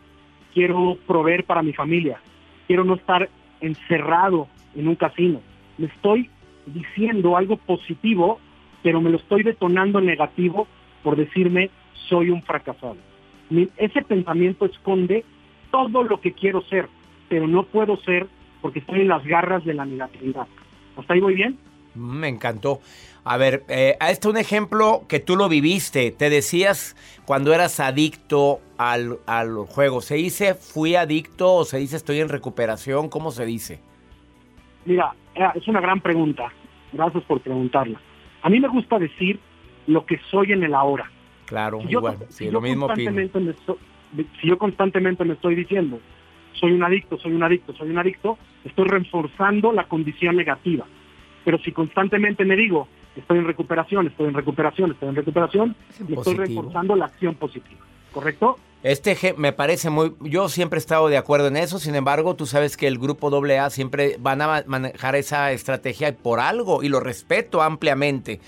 quiero 0.52 0.98
proveer 1.06 1.44
para 1.44 1.62
mi 1.62 1.72
familia, 1.72 2.20
quiero 2.66 2.84
no 2.84 2.94
estar 2.94 3.28
encerrado 3.60 4.48
en 4.74 4.88
un 4.88 4.96
casino. 4.96 5.40
Me 5.76 5.86
estoy 5.86 6.30
diciendo 6.68 7.36
algo 7.36 7.56
positivo, 7.56 8.38
pero 8.82 9.00
me 9.00 9.10
lo 9.10 9.18
estoy 9.18 9.42
detonando 9.42 10.00
negativo 10.00 10.66
por 11.02 11.16
decirme 11.16 11.70
soy 12.08 12.30
un 12.30 12.42
fracasado. 12.42 12.96
ese 13.76 14.02
pensamiento 14.02 14.66
esconde 14.66 15.24
todo 15.70 16.02
lo 16.02 16.20
que 16.20 16.32
quiero 16.32 16.62
ser, 16.62 16.88
pero 17.28 17.46
no 17.46 17.64
puedo 17.64 17.96
ser 17.98 18.26
porque 18.60 18.80
estoy 18.80 19.00
en 19.02 19.08
las 19.08 19.24
garras 19.24 19.64
de 19.64 19.74
la 19.74 19.84
negatividad. 19.84 20.46
¿Hasta 20.96 21.14
ahí 21.14 21.20
voy 21.20 21.34
bien? 21.34 21.58
Me 21.94 22.28
encantó. 22.28 22.80
A 23.24 23.36
ver, 23.36 23.64
eh, 23.68 23.96
a 24.00 24.10
este 24.10 24.28
un 24.28 24.36
ejemplo 24.36 25.02
que 25.08 25.20
tú 25.20 25.36
lo 25.36 25.48
viviste. 25.48 26.10
Te 26.10 26.30
decías 26.30 26.96
cuando 27.24 27.52
eras 27.52 27.78
adicto 27.80 28.60
al, 28.78 29.18
al 29.26 29.54
juego. 29.66 30.00
¿Se 30.00 30.14
dice 30.14 30.54
fui 30.54 30.94
adicto 30.94 31.54
o 31.54 31.64
se 31.64 31.78
dice 31.78 31.96
estoy 31.96 32.20
en 32.20 32.28
recuperación? 32.28 33.08
¿Cómo 33.08 33.30
se 33.30 33.44
dice? 33.44 33.80
Mira, 34.84 35.14
eh, 35.34 35.44
es 35.54 35.68
una 35.68 35.80
gran 35.80 36.00
pregunta. 36.00 36.50
Gracias 36.92 37.24
por 37.24 37.40
preguntarla. 37.40 38.00
A 38.42 38.48
mí 38.48 38.60
me 38.60 38.68
gusta 38.68 38.98
decir 38.98 39.38
lo 39.86 40.04
que 40.06 40.18
soy 40.30 40.52
en 40.52 40.62
el 40.62 40.74
ahora. 40.74 41.10
Claro, 41.46 41.80
igual. 41.88 42.18
sí, 42.28 42.50
lo 42.50 42.60
mismo 42.60 42.86
constantemente 42.86 43.40
me 43.40 43.54
Si 44.40 44.48
yo 44.48 44.58
constantemente 44.58 45.24
me 45.24 45.34
estoy 45.34 45.54
diciendo, 45.54 45.98
soy 46.52 46.72
un 46.72 46.82
adicto, 46.82 47.18
soy 47.18 47.32
un 47.32 47.42
adicto, 47.42 47.72
soy 47.74 47.90
un 47.90 47.98
adicto, 47.98 48.38
estoy 48.64 48.88
reforzando 48.88 49.72
la 49.72 49.84
condición 49.84 50.36
negativa. 50.36 50.86
Pero 51.44 51.58
si 51.58 51.72
constantemente 51.72 52.44
me 52.44 52.56
digo, 52.56 52.88
estoy 53.16 53.38
en 53.38 53.46
recuperación, 53.46 54.06
estoy 54.06 54.28
en 54.28 54.34
recuperación, 54.34 54.90
estoy 54.92 55.08
en 55.08 55.14
recuperación, 55.14 55.76
me 56.06 56.16
estoy 56.16 56.34
reforzando 56.34 56.96
la 56.96 57.06
acción 57.06 57.34
positiva. 57.34 57.80
¿Correcto? 58.12 58.58
Este 58.82 59.16
me 59.36 59.52
parece 59.52 59.90
muy... 59.90 60.14
Yo 60.20 60.48
siempre 60.48 60.78
he 60.78 60.80
estado 60.80 61.08
de 61.08 61.16
acuerdo 61.16 61.48
en 61.48 61.56
eso, 61.56 61.78
sin 61.78 61.96
embargo, 61.96 62.36
tú 62.36 62.46
sabes 62.46 62.76
que 62.76 62.86
el 62.86 62.98
grupo 62.98 63.28
AA 63.28 63.70
siempre 63.70 64.16
van 64.20 64.40
a 64.40 64.62
manejar 64.66 65.16
esa 65.16 65.50
estrategia 65.50 66.14
por 66.16 66.38
algo 66.38 66.82
y 66.82 66.88
lo 66.88 67.00
respeto 67.00 67.60
ampliamente, 67.60 68.40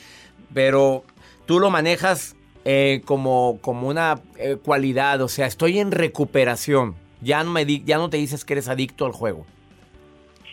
pero 0.55 1.03
tú 1.47 1.59
lo 1.59 1.71
manejas 1.71 2.37
eh, 2.65 3.01
como, 3.05 3.59
como 3.61 3.89
una 3.89 4.21
eh, 4.39 4.57
cualidad, 4.63 5.21
o 5.21 5.29
sea, 5.29 5.47
estoy 5.47 5.81
en 5.81 5.91
recuperación, 5.91 6.95
ya 7.21 7.43
no, 7.43 7.51
me 7.51 7.67
ya 7.67 7.99
no 7.99 8.09
te 8.09 8.19
dices 8.19 8.45
que 8.45 8.53
eres 8.53 8.69
adicto 8.69 9.07
al 9.07 9.13
juego. 9.13 9.47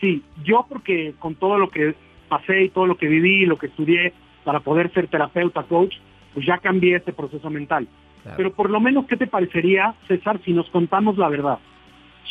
Sí, 0.02 0.24
yo 0.44 0.66
porque 0.68 1.14
con 1.20 1.36
todo 1.36 1.58
lo 1.60 1.70
que 1.70 1.96
pasé 2.30 2.64
y 2.64 2.70
todo 2.70 2.88
lo 2.88 2.98
que 2.98 3.08
viví 3.08 3.44
y 3.44 3.46
lo 3.46 3.58
que 3.58 3.68
estudié 3.68 4.14
para 4.44 4.60
poder 4.60 4.92
ser 4.94 5.08
terapeuta, 5.08 5.64
coach, 5.64 5.96
pues 6.34 6.46
ya 6.46 6.58
cambié 6.58 6.96
este 6.96 7.14
proceso 7.14 7.50
mental. 7.50 7.88
Pero 8.36 8.54
por 8.54 8.70
lo 8.70 8.80
menos, 8.80 9.06
¿qué 9.06 9.18
te 9.18 9.28
parecería, 9.28 9.94
César, 10.08 10.40
si 10.44 10.54
nos 10.54 10.70
contamos 10.70 11.18
la 11.18 11.30
verdad? 11.30 11.60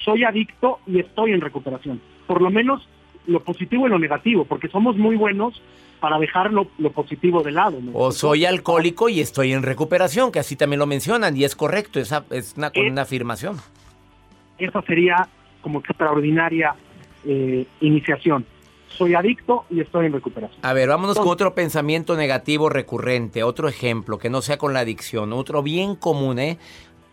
Soy 0.05 0.25
adicto 0.25 0.81
y 0.87 1.01
estoy 1.01 1.33
en 1.33 1.41
recuperación. 1.41 2.01
Por 2.27 2.43
lo 2.43 2.51
menos 2.51 2.87
lo 3.27 3.41
positivo 3.41 3.87
y 3.87 3.91
lo 3.91 3.99
negativo, 3.99 4.45
porque 4.45 4.69
somos 4.69 4.97
muy 4.97 5.17
buenos 5.17 5.61
para 6.01 6.19
dejar 6.19 6.53
lo, 6.53 6.67
positivo 6.91 7.43
de 7.43 7.53
lado. 7.53 7.79
O 7.95 8.13
soy 8.13 8.45
alcohólico 8.45 9.09
y 9.09 9.21
estoy 9.21 9.53
en 9.53 9.63
recuperación, 9.63 10.31
que 10.31 10.39
así 10.39 10.55
también 10.55 10.79
lo 10.79 10.87
mencionan, 10.87 11.37
y 11.37 11.45
es 11.45 11.57
correcto, 11.57 11.99
esa 11.99 12.25
es 12.31 12.55
una, 12.57 12.71
eh, 12.75 12.91
una 12.91 13.03
afirmación. 13.03 13.57
Esa 14.59 14.83
sería 14.83 15.29
como 15.63 15.81
extraordinaria 15.81 16.75
eh, 17.25 17.67
iniciación 17.81 18.47
soy 18.89 19.15
adicto 19.15 19.65
y 19.71 19.81
estoy 19.81 20.07
en 20.07 20.13
recuperación. 20.13 20.59
A 20.63 20.73
ver, 20.73 20.89
vámonos 20.89 21.19
con 21.19 21.29
otro 21.29 21.55
pensamiento 21.55 22.17
negativo 22.17 22.69
recurrente, 22.69 23.43
otro 23.43 23.69
ejemplo, 23.69 24.19
que 24.19 24.31
no 24.31 24.43
sea 24.43 24.59
con 24.59 24.73
la 24.73 24.81
adicción, 24.81 25.33
otro 25.33 25.63
bien 25.63 25.97
común, 25.97 26.39
¿eh? 26.39 26.59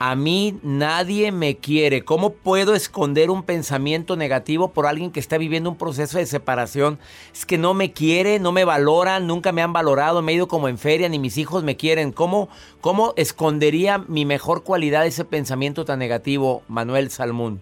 A 0.05 0.15
mí 0.15 0.59
nadie 0.63 1.31
me 1.31 1.55
quiere. 1.55 2.03
¿Cómo 2.03 2.33
puedo 2.33 2.75
esconder 2.75 3.29
un 3.29 3.43
pensamiento 3.43 4.17
negativo 4.17 4.73
por 4.73 4.85
alguien 4.85 5.11
que 5.11 5.21
está 5.21 5.37
viviendo 5.37 5.69
un 5.69 5.77
proceso 5.77 6.17
de 6.17 6.25
separación? 6.25 6.99
Es 7.31 7.45
que 7.45 7.57
no 7.57 7.73
me 7.73 7.93
quiere, 7.93 8.37
no 8.39 8.51
me 8.51 8.65
valoran, 8.65 9.27
nunca 9.27 9.53
me 9.53 9.61
han 9.61 9.71
valorado, 9.71 10.21
me 10.21 10.33
he 10.33 10.35
ido 10.35 10.49
como 10.49 10.67
en 10.67 10.77
feria, 10.77 11.07
ni 11.07 11.19
mis 11.19 11.37
hijos 11.37 11.63
me 11.63 11.77
quieren. 11.77 12.11
¿Cómo, 12.11 12.49
cómo 12.81 13.13
escondería 13.15 13.97
mi 13.97 14.25
mejor 14.25 14.63
cualidad 14.63 15.05
ese 15.05 15.23
pensamiento 15.23 15.85
tan 15.85 15.99
negativo, 15.99 16.63
Manuel 16.67 17.09
Salmón? 17.09 17.61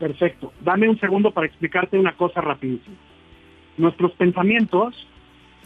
Perfecto. 0.00 0.52
Dame 0.60 0.88
un 0.88 0.98
segundo 0.98 1.30
para 1.30 1.46
explicarte 1.46 1.96
una 1.96 2.16
cosa 2.16 2.40
rapidísimo. 2.40 2.96
Nuestros 3.76 4.12
pensamientos 4.12 5.06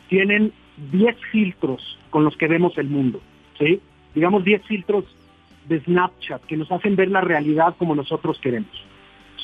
tienen 0.08 0.52
10 0.92 1.16
filtros 1.32 1.98
con 2.10 2.24
los 2.24 2.36
que 2.36 2.48
vemos 2.48 2.76
el 2.78 2.88
mundo, 2.88 3.20
¿sí? 3.58 3.80
Digamos 4.14 4.44
10 4.44 4.62
filtros 4.66 5.04
de 5.68 5.80
Snapchat 5.80 6.42
que 6.44 6.56
nos 6.56 6.70
hacen 6.72 6.96
ver 6.96 7.10
la 7.10 7.20
realidad 7.20 7.76
como 7.78 7.94
nosotros 7.94 8.38
queremos. 8.40 8.70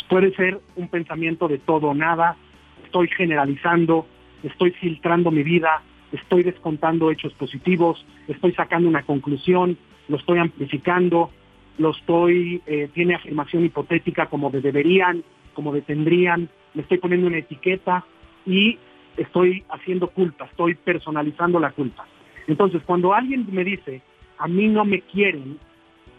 Puede 0.09 0.35
ser 0.35 0.61
un 0.77 0.89
pensamiento 0.89 1.49
de 1.49 1.59
todo 1.59 1.89
o 1.89 1.95
nada, 1.95 2.37
estoy 2.85 3.09
generalizando, 3.09 4.07
estoy 4.43 4.71
filtrando 4.73 5.31
mi 5.31 5.43
vida, 5.43 5.83
estoy 6.13 6.43
descontando 6.43 7.11
hechos 7.11 7.33
positivos, 7.35 8.05
estoy 8.29 8.53
sacando 8.53 8.89
una 8.89 9.03
conclusión, 9.03 9.77
lo 10.09 10.17
estoy 10.17 10.39
amplificando, 10.39 11.31
lo 11.79 11.91
estoy, 11.91 12.63
eh, 12.67 12.89
tiene 12.95 13.15
afirmación 13.15 13.65
hipotética 13.65 14.27
como 14.27 14.51
de 14.51 14.61
deberían, 14.61 15.25
como 15.55 15.73
de 15.73 15.83
tendrían, 15.83 16.49
me 16.75 16.83
estoy 16.83 16.99
poniendo 16.99 17.27
una 17.27 17.39
etiqueta 17.39 18.05
y 18.47 18.79
estoy 19.17 19.65
haciendo 19.71 20.09
culpa, 20.09 20.47
estoy 20.47 20.75
personalizando 20.75 21.61
la 21.61 21.71
culpa. 21.71 22.07
Entonces, 22.47 22.83
cuando 22.85 23.15
alguien 23.15 23.47
me 23.51 23.65
dice, 23.65 24.03
a 24.39 24.49
mí 24.49 24.69
no 24.69 24.85
me 24.85 25.01
quieren, 25.03 25.59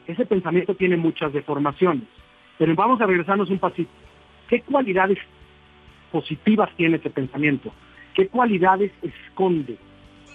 ese 0.07 0.25
pensamiento 0.25 0.75
tiene 0.75 0.97
muchas 0.97 1.33
deformaciones. 1.33 2.03
Pero 2.57 2.73
vamos 2.75 3.01
a 3.01 3.05
regresarnos 3.05 3.49
un 3.49 3.59
pasito. 3.59 3.91
¿Qué 4.47 4.61
cualidades 4.61 5.17
positivas 6.11 6.69
tiene 6.77 6.97
ese 6.97 7.09
pensamiento? 7.09 7.71
¿Qué 8.13 8.27
cualidades 8.27 8.91
esconde? 9.01 9.77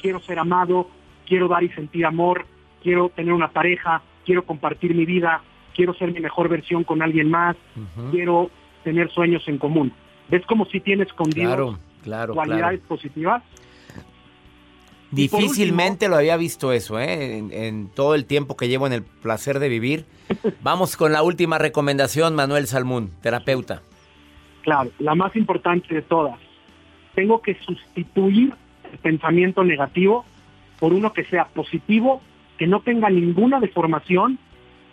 Quiero 0.02 0.20
ser 0.20 0.38
amado, 0.38 0.88
quiero 1.26 1.48
dar 1.48 1.62
y 1.62 1.68
sentir 1.70 2.04
amor, 2.04 2.46
quiero 2.82 3.08
tener 3.10 3.32
una 3.32 3.48
pareja, 3.48 4.02
quiero 4.24 4.44
compartir 4.44 4.94
mi 4.94 5.04
vida, 5.04 5.42
quiero 5.74 5.94
ser 5.94 6.12
mi 6.12 6.20
mejor 6.20 6.48
versión 6.48 6.84
con 6.84 7.02
alguien 7.02 7.30
más, 7.30 7.56
quiero 8.10 8.50
tener 8.84 9.10
sueños 9.10 9.46
en 9.48 9.58
común. 9.58 9.92
¿Ves 10.30 10.46
como 10.46 10.64
si 10.66 10.80
tiene 10.80 11.02
escondido 11.04 11.78
cualidades 12.32 12.80
positivas? 12.80 13.42
Difícilmente 15.10 16.08
lo 16.08 16.16
había 16.16 16.36
visto 16.36 16.72
eso, 16.72 17.00
¿eh? 17.00 17.38
En, 17.38 17.88
todo 17.88 18.14
el 18.14 18.26
tiempo 18.26 18.56
que 18.56 18.68
llevo 18.68 18.86
en 18.86 18.92
el 18.92 19.02
placer 19.02 19.58
de 19.58 19.68
vivir. 19.68 20.04
Vamos 20.62 20.96
con 20.96 21.12
la 21.12 21.22
última 21.22 21.58
recomendación, 21.58 22.36
Manuel 22.36 22.68
Salmún, 22.68 23.10
terapeuta. 23.20 23.82
Claro, 24.62 24.90
la 25.00 25.16
más 25.16 25.34
importante 25.34 25.92
de 25.92 26.02
todas. 26.02 26.38
Tengo 27.16 27.42
que 27.42 27.56
sustituir 27.56 28.54
el 28.92 28.98
pensamiento 28.98 29.64
negativo 29.64 30.24
por 30.78 30.92
uno 30.92 31.12
que 31.12 31.24
sea 31.24 31.46
positivo, 31.46 32.22
que 32.56 32.68
no 32.68 32.80
tenga 32.80 33.10
ninguna 33.10 33.58
deformación 33.58 34.38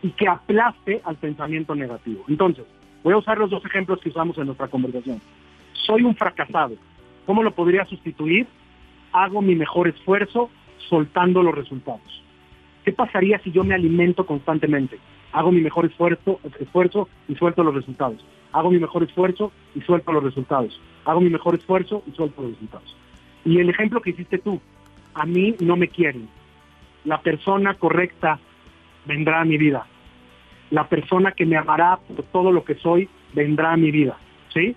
y 0.01 0.09
que 0.11 0.27
aplaste 0.27 1.01
al 1.03 1.15
pensamiento 1.17 1.75
negativo. 1.75 2.23
Entonces, 2.27 2.65
voy 3.07 3.13
a 3.13 3.19
usar 3.19 3.37
los 3.37 3.49
dos 3.49 3.63
ejemplos 3.63 4.01
que 4.01 4.09
usamos 4.09 4.37
en 4.37 4.47
nuestra 4.47 4.67
conversación. 4.67 5.21
Soy 5.85 6.03
un 6.03 6.13
fracasado. 6.13 6.75
¿Cómo 7.25 7.41
lo 7.41 7.51
podría 7.51 7.85
sustituir? 7.85 8.47
hago 9.13 9.41
mi 9.41 9.55
mejor 9.55 9.87
esfuerzo 9.87 10.49
soltando 10.89 11.41
los 11.41 11.55
resultados. 11.55 12.23
¿Qué 12.83 12.91
pasaría 12.91 13.39
si 13.39 13.51
yo 13.51 13.63
me 13.63 13.75
alimento 13.75 14.25
constantemente? 14.25 14.99
Hago 15.31 15.51
mi 15.51 15.61
mejor 15.61 15.85
esfuerzo, 15.85 16.41
esfuerzo 16.59 17.07
y 17.29 17.35
suelto 17.35 17.63
los 17.63 17.73
resultados. 17.73 18.25
Hago 18.51 18.71
mi 18.71 18.79
mejor 18.79 19.03
esfuerzo 19.03 19.53
y 19.73 19.81
suelto 19.81 20.11
los 20.11 20.23
resultados. 20.23 20.77
Hago 21.05 21.21
mi 21.21 21.29
mejor 21.29 21.55
esfuerzo 21.55 22.03
y 22.05 22.11
suelto 22.11 22.41
los 22.41 22.51
resultados. 22.51 22.95
Y 23.45 23.59
el 23.59 23.69
ejemplo 23.69 24.01
que 24.01 24.09
hiciste 24.09 24.39
tú, 24.39 24.59
a 25.13 25.25
mí 25.25 25.55
no 25.61 25.77
me 25.77 25.87
quieren. 25.87 26.27
La 27.05 27.21
persona 27.21 27.75
correcta 27.75 28.39
vendrá 29.05 29.39
a 29.39 29.45
mi 29.45 29.57
vida. 29.57 29.87
La 30.71 30.87
persona 30.87 31.31
que 31.31 31.45
me 31.45 31.57
amará 31.57 31.97
por 31.97 32.23
todo 32.25 32.51
lo 32.51 32.63
que 32.63 32.75
soy 32.75 33.09
vendrá 33.33 33.73
a 33.73 33.77
mi 33.77 33.91
vida. 33.91 34.17
¿Sí? 34.53 34.75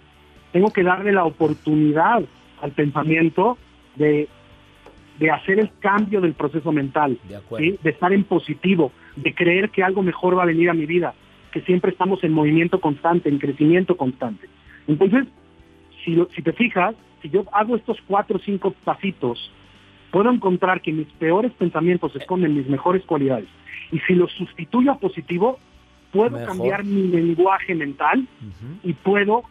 Tengo 0.53 0.73
que 0.73 0.83
darle 0.83 1.13
la 1.13 1.25
oportunidad 1.25 2.23
al 2.61 2.71
pensamiento 2.73 3.57
de, 3.97 4.29
hacer 5.33 5.61
el 5.61 5.71
cambio 5.81 6.21
del 6.21 6.35
proceso 6.35 6.73
mental, 6.73 7.19
de, 7.59 7.79
estar 7.85 8.13
en 8.13 8.25
positivo, 8.25 8.93
de 9.17 9.35
creer 9.35 9.71
que 9.71 9.83
algo 9.83 10.03
mejor 10.03 10.37
va 10.37 10.43
a 10.43 10.47
venir 10.47 10.71
a 10.71 10.75
mi 10.75 10.87
vida, 10.87 11.15
que 11.53 11.61
siempre 11.63 11.91
estamos 11.91 12.23
en 12.25 12.33
movimiento 12.33 12.81
constante, 12.81 13.29
en 13.29 13.39
crecimiento 13.39 13.97
constante. 13.97 14.49
Entonces, 14.89 15.27
si, 16.05 16.17
si 16.35 16.43
te 16.43 16.53
fijas, 16.53 16.95
si 17.23 17.29
yo 17.29 17.45
hago 17.53 17.77
estos 17.77 17.99
cuatro 18.07 18.37
o 18.37 18.41
cinco 18.41 18.75
pasitos, 18.85 19.53
puedo 20.11 20.31
encontrar 20.31 20.81
que 20.81 20.93
mis 20.93 21.07
peores 21.19 21.53
pensamientos 21.53 22.15
esconden 22.17 22.57
mis 22.57 22.69
mejores 22.69 23.05
cualidades. 23.05 23.49
Y 23.93 23.99
si 24.01 24.15
los 24.15 24.31
sustituyo 24.33 24.93
a 24.93 24.99
positivo, 24.99 25.59
puedo 26.13 26.45
cambiar 26.45 26.85
mi 26.85 27.09
lenguaje 27.09 27.75
mental 27.75 28.27
y 28.83 28.93
puedo 28.93 29.43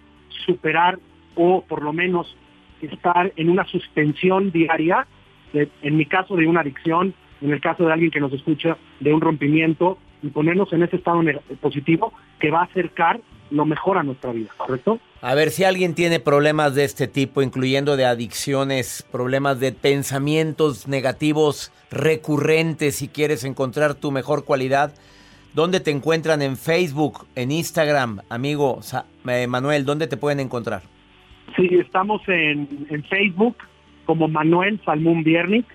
superar 0.46 1.00
o 1.36 1.64
por 1.68 1.82
lo 1.84 1.94
menos 1.94 2.36
estar 2.82 3.32
en 3.36 3.50
una 3.50 3.66
suspensión 3.66 4.52
diaria, 4.52 5.08
en 5.54 5.98
mi 5.98 6.06
caso 6.06 6.36
de 6.36 6.48
una 6.48 6.62
adicción, 6.62 7.14
en 7.42 7.52
el 7.52 7.62
caso 7.62 7.86
de 7.86 7.94
alguien 7.94 8.12
que 8.12 8.20
nos 8.20 8.34
escucha 8.34 8.78
de 9.00 9.14
un 9.14 9.22
rompimiento, 9.22 9.98
y 10.22 10.28
ponernos 10.28 10.72
en 10.74 10.84
ese 10.84 10.98
estado 10.98 11.22
positivo 11.62 12.12
que 12.40 12.52
va 12.52 12.62
a 12.62 12.64
acercar 12.66 13.22
lo 13.52 13.66
mejor 13.66 13.98
a 13.98 14.04
nuestra 14.04 14.32
vida, 14.32 14.50
¿correcto? 14.58 15.00
A 15.22 15.34
ver, 15.34 15.50
si 15.50 15.64
alguien 15.64 15.96
tiene 15.96 16.20
problemas 16.20 16.76
de 16.76 16.84
este 16.84 17.08
tipo, 17.08 17.42
incluyendo 17.42 17.96
de 17.98 18.06
adicciones, 18.06 19.08
problemas 19.12 19.60
de 19.60 19.72
pensamientos 19.72 20.88
negativos 20.88 21.72
recurrentes, 21.90 22.98
si 22.98 23.08
quieres 23.08 23.44
encontrar 23.44 23.96
tu 23.96 24.12
mejor 24.12 24.44
cualidad, 24.44 24.94
¿dónde 25.54 25.80
te 25.80 25.92
encuentran 25.92 26.42
en 26.42 26.58
Facebook, 26.58 27.28
en 27.36 27.52
Instagram, 27.52 28.22
amigo 28.30 28.80
eh, 29.28 29.46
Manuel? 29.48 29.86
¿Dónde 29.86 30.08
te 30.08 30.18
pueden 30.18 30.40
encontrar? 30.40 30.82
Sí, 31.56 31.68
estamos 31.72 32.22
en, 32.28 32.68
Facebook 33.10 33.56
como 34.06 34.28
Manuel 34.28 34.82
Salmún 34.86 35.24
Viernic 35.24 35.66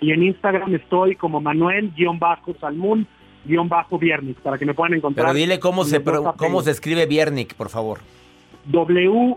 y 0.00 0.12
en 0.12 0.22
Instagram 0.22 0.72
estoy 0.74 1.16
como 1.16 1.40
Manuel-Salmún-Viernic 1.40 4.36
para 4.38 4.58
que 4.58 4.66
me 4.66 4.74
puedan 4.74 4.94
encontrar. 4.94 5.26
Pero 5.26 5.38
dile 5.38 5.60
cómo 5.60 5.84
se, 5.84 6.02
cómo 6.36 6.62
se 6.62 6.70
escribe 6.70 7.04
Viernic, 7.06 7.54
por 7.54 7.68
favor. 7.68 7.98
W-I-E-R-N-I-K. 8.66 9.34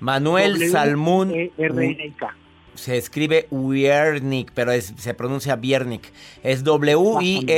Manuel 0.00 0.68
Salmún. 0.68 1.30
E-R-N-I-K 1.30 2.43
se 2.74 2.96
escribe 2.96 3.46
Wiernik, 3.50 4.52
pero 4.54 4.72
se 4.80 5.14
pronuncia 5.14 5.56
Viernik. 5.56 6.12
Es 6.42 6.64
W-I-E-R-N-I-K. 6.64 7.48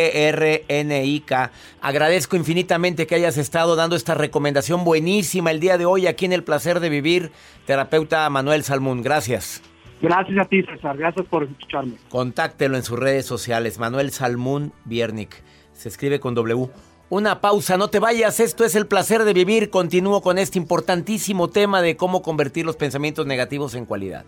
Agradezco 1.80 2.36
infinitamente 2.36 3.06
que 3.06 3.14
hayas 3.14 3.38
estado 3.38 3.76
dando 3.76 3.96
esta 3.96 4.14
recomendación 4.14 4.84
buenísima 4.84 5.50
el 5.50 5.60
día 5.60 5.78
de 5.78 5.86
hoy 5.86 6.06
aquí 6.06 6.24
en 6.26 6.32
El 6.32 6.44
Placer 6.44 6.80
de 6.80 6.88
Vivir, 6.88 7.30
terapeuta 7.66 8.28
Manuel 8.30 8.62
Salmún. 8.64 9.02
Gracias. 9.02 9.62
Gracias 10.00 10.38
a 10.38 10.44
ti, 10.44 10.62
César. 10.62 10.96
Gracias 10.96 11.26
por 11.26 11.44
escucharme. 11.44 11.94
Contáctelo 12.08 12.76
en 12.76 12.82
sus 12.82 12.98
redes 12.98 13.24
sociales. 13.26 13.78
Manuel 13.78 14.10
Salmún 14.10 14.72
Viernik. 14.84 15.42
Se 15.72 15.88
escribe 15.88 16.20
con 16.20 16.34
W. 16.34 16.68
Una 17.08 17.40
pausa, 17.40 17.76
no 17.76 17.86
te 17.88 18.00
vayas, 18.00 18.40
esto 18.40 18.64
es 18.64 18.74
el 18.74 18.88
placer 18.88 19.22
de 19.22 19.32
vivir. 19.32 19.70
Continúo 19.70 20.22
con 20.22 20.38
este 20.38 20.58
importantísimo 20.58 21.48
tema 21.48 21.80
de 21.80 21.96
cómo 21.96 22.20
convertir 22.20 22.66
los 22.66 22.74
pensamientos 22.74 23.26
negativos 23.26 23.76
en 23.76 23.84
cualidad. 23.84 24.24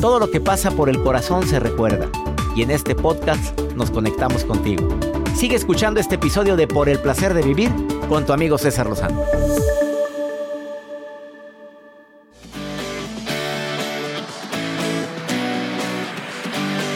Todo 0.00 0.20
lo 0.20 0.30
que 0.30 0.40
pasa 0.40 0.70
por 0.70 0.88
el 0.88 1.02
corazón 1.02 1.44
se 1.48 1.58
recuerda 1.58 2.08
y 2.54 2.62
en 2.62 2.70
este 2.70 2.94
podcast 2.94 3.58
nos 3.74 3.90
conectamos 3.90 4.44
contigo. 4.44 4.96
Sigue 5.34 5.56
escuchando 5.56 5.98
este 5.98 6.14
episodio 6.14 6.54
de 6.54 6.68
Por 6.68 6.88
el 6.88 7.00
placer 7.00 7.34
de 7.34 7.42
vivir 7.42 7.72
con 8.08 8.24
tu 8.24 8.32
amigo 8.32 8.58
César 8.58 8.86
Lozano. 8.86 9.24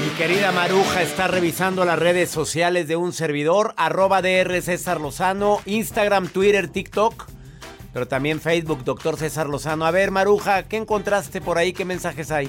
Mi 0.04 0.10
querida 0.16 0.52
Maruja 0.52 1.02
está 1.02 1.26
revisando 1.26 1.84
las 1.84 1.98
redes 1.98 2.30
sociales 2.30 2.86
de 2.86 2.94
un 2.94 3.12
servidor, 3.12 3.74
arroba 3.76 4.22
DR 4.22 4.62
César 4.62 5.00
Lozano, 5.00 5.58
Instagram, 5.66 6.28
Twitter, 6.28 6.68
TikTok, 6.68 7.26
pero 7.92 8.06
también 8.06 8.40
Facebook, 8.40 8.84
doctor 8.84 9.16
César 9.16 9.48
Lozano. 9.48 9.86
A 9.86 9.90
ver, 9.90 10.12
Maruja, 10.12 10.62
¿qué 10.62 10.76
encontraste 10.76 11.40
por 11.40 11.58
ahí? 11.58 11.72
¿Qué 11.72 11.84
mensajes 11.84 12.30
hay? 12.30 12.48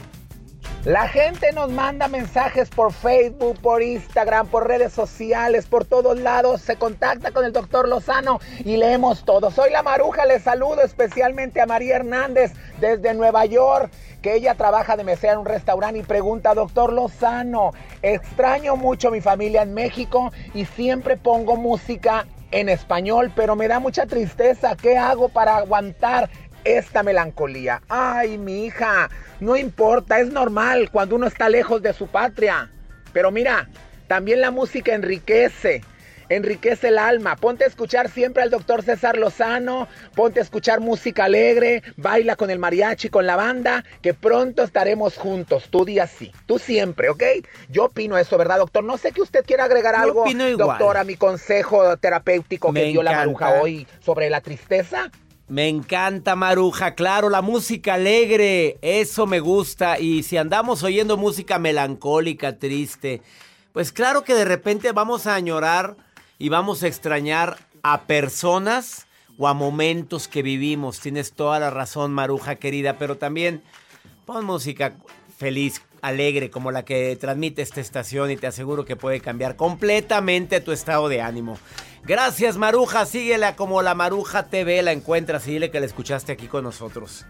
La 0.86 1.08
gente 1.08 1.54
nos 1.54 1.72
manda 1.72 2.10
mensajes 2.10 2.70
por 2.70 2.92
Facebook, 2.92 3.58
por 3.62 3.82
Instagram, 3.82 4.48
por 4.48 4.68
redes 4.68 4.92
sociales, 4.92 5.66
por 5.66 5.86
todos 5.86 6.20
lados. 6.20 6.62
Se 6.62 6.76
contacta 6.76 7.32
con 7.32 7.46
el 7.46 7.54
doctor 7.54 7.88
Lozano 7.88 8.42
y 8.66 8.76
leemos 8.76 9.24
todo. 9.24 9.50
Soy 9.50 9.72
la 9.72 9.82
Maruja, 9.82 10.26
les 10.26 10.44
saludo 10.44 10.82
especialmente 10.82 11.62
a 11.62 11.68
María 11.68 11.96
Hernández 11.96 12.52
desde 12.82 13.14
Nueva 13.14 13.46
York 13.46 13.94
que 14.22 14.36
ella 14.36 14.56
trabaja 14.56 14.98
de 14.98 15.06
mesera 15.06 15.34
en 15.34 15.40
un 15.40 15.46
restaurante 15.46 16.00
y 16.00 16.04
pregunta, 16.04 16.54
doctor 16.54 16.92
Lozano, 16.92 17.72
extraño 18.02 18.76
mucho 18.76 19.10
mi 19.10 19.22
familia 19.22 19.62
en 19.62 19.74
México 19.74 20.34
y 20.54 20.66
siempre 20.66 21.16
pongo 21.16 21.56
música 21.56 22.26
en 22.54 22.70
español, 22.70 23.32
pero 23.36 23.56
me 23.56 23.68
da 23.68 23.80
mucha 23.80 24.06
tristeza. 24.06 24.76
¿Qué 24.76 24.98
hago 24.98 25.30
para 25.30 25.58
aguantar 25.58 26.30
esta 26.64 27.04
melancolía. 27.04 27.82
Ay, 27.90 28.38
mi 28.38 28.66
hija, 28.66 29.10
no 29.40 29.56
importa, 29.56 30.20
es 30.20 30.32
normal 30.32 30.90
cuando 30.92 31.16
uno 31.16 31.28
está 31.28 31.50
lejos 31.50 31.82
de 31.82 31.94
su 31.94 32.08
patria. 32.08 32.70
Pero 33.12 33.32
mira, 33.32 33.70
También 34.08 34.42
la 34.42 34.52
música 34.52 34.94
enriquece 34.94 35.82
enriquece 36.30 36.90
el 36.90 36.98
alma. 36.98 37.36
Ponte 37.36 37.64
a 37.64 37.68
escuchar 37.68 38.10
siempre 38.10 38.44
al 38.44 38.50
doctor 38.50 38.84
César 38.84 39.18
Lozano, 39.18 39.88
ponte 40.16 40.40
a 40.40 40.44
escuchar 40.44 40.80
música 40.80 41.26
alegre, 41.26 41.84
baila 41.98 42.36
con 42.36 42.50
el 42.50 42.60
mariachi, 42.60 43.10
con 43.10 43.26
la 43.26 43.36
banda, 43.36 43.84
que 44.02 44.14
pronto 44.14 44.64
estaremos 44.64 45.18
juntos. 45.18 45.68
Tú 45.70 45.86
día 45.86 46.08
sí, 46.08 46.32
tú 46.46 46.60
siempre, 46.60 47.10
¿ok? 47.10 47.24
Yo 47.70 47.86
opino 47.86 48.18
eso, 48.18 48.38
¿verdad, 48.38 48.58
doctor? 48.58 48.84
No 48.84 48.98
sé 48.98 49.12
que 49.12 49.22
usted 49.22 49.44
quiera 49.46 49.66
agregar 49.66 49.96
algo, 49.96 50.26
doctor, 50.58 50.98
a 50.98 51.04
mi 51.04 51.16
consejo 51.16 51.98
terapéutico 51.98 52.74
que 52.74 52.86
dio 52.86 53.04
la 53.04 53.14
maruja 53.14 53.62
hoy 53.62 53.88
sobre 54.00 54.30
la 54.30 54.42
tristeza. 54.42 55.12
Me 55.54 55.68
encanta 55.68 56.36
Maruja, 56.36 56.96
claro, 56.96 57.30
la 57.30 57.44
música 57.44 57.94
alegre, 57.94 58.80
eso 58.82 59.28
me 59.28 59.40
gusta. 59.40 60.00
Y 60.00 60.24
si 60.24 60.36
andamos 60.36 60.82
oyendo 60.82 61.16
música 61.16 61.60
melancólica, 61.60 62.58
triste, 62.58 63.22
pues 63.72 63.92
claro 63.92 64.24
que 64.24 64.34
de 64.34 64.46
repente 64.46 64.92
vamos 64.94 65.28
a 65.28 65.36
añorar 65.36 65.96
y 66.40 66.50
vamos 66.50 66.82
a 66.82 66.88
extrañar 66.88 67.60
a 67.84 68.06
personas 68.06 69.06
o 69.38 69.48
a 69.48 69.54
momentos 69.54 70.28
que 70.28 70.42
vivimos. 70.42 71.00
Tienes 71.00 71.34
toda 71.34 71.60
la 71.60 71.70
razón, 71.70 72.14
Maruja 72.14 72.56
querida, 72.56 72.98
pero 72.98 73.18
también 73.18 73.62
pon 74.26 74.46
música 74.46 74.96
feliz, 75.38 75.84
alegre, 76.02 76.50
como 76.50 76.72
la 76.72 76.84
que 76.84 77.16
transmite 77.16 77.62
esta 77.62 77.80
estación 77.80 78.32
y 78.32 78.38
te 78.38 78.48
aseguro 78.48 78.86
que 78.86 78.96
puede 78.96 79.20
cambiar 79.20 79.56
completamente 79.56 80.62
tu 80.62 80.72
estado 80.72 81.10
de 81.10 81.22
ánimo. 81.22 81.60
Gracias, 82.06 82.58
Maruja. 82.58 83.06
Síguela 83.06 83.56
como 83.56 83.82
la 83.82 83.96
Maruja 83.96 84.44
TV, 84.44 84.82
la 84.82 84.92
encuentras 84.92 85.48
y 85.48 85.60
que 85.70 85.80
la 85.80 85.86
escuchaste 85.86 86.32
aquí 86.32 86.48
con 86.48 86.64
nosotros. 86.64 87.26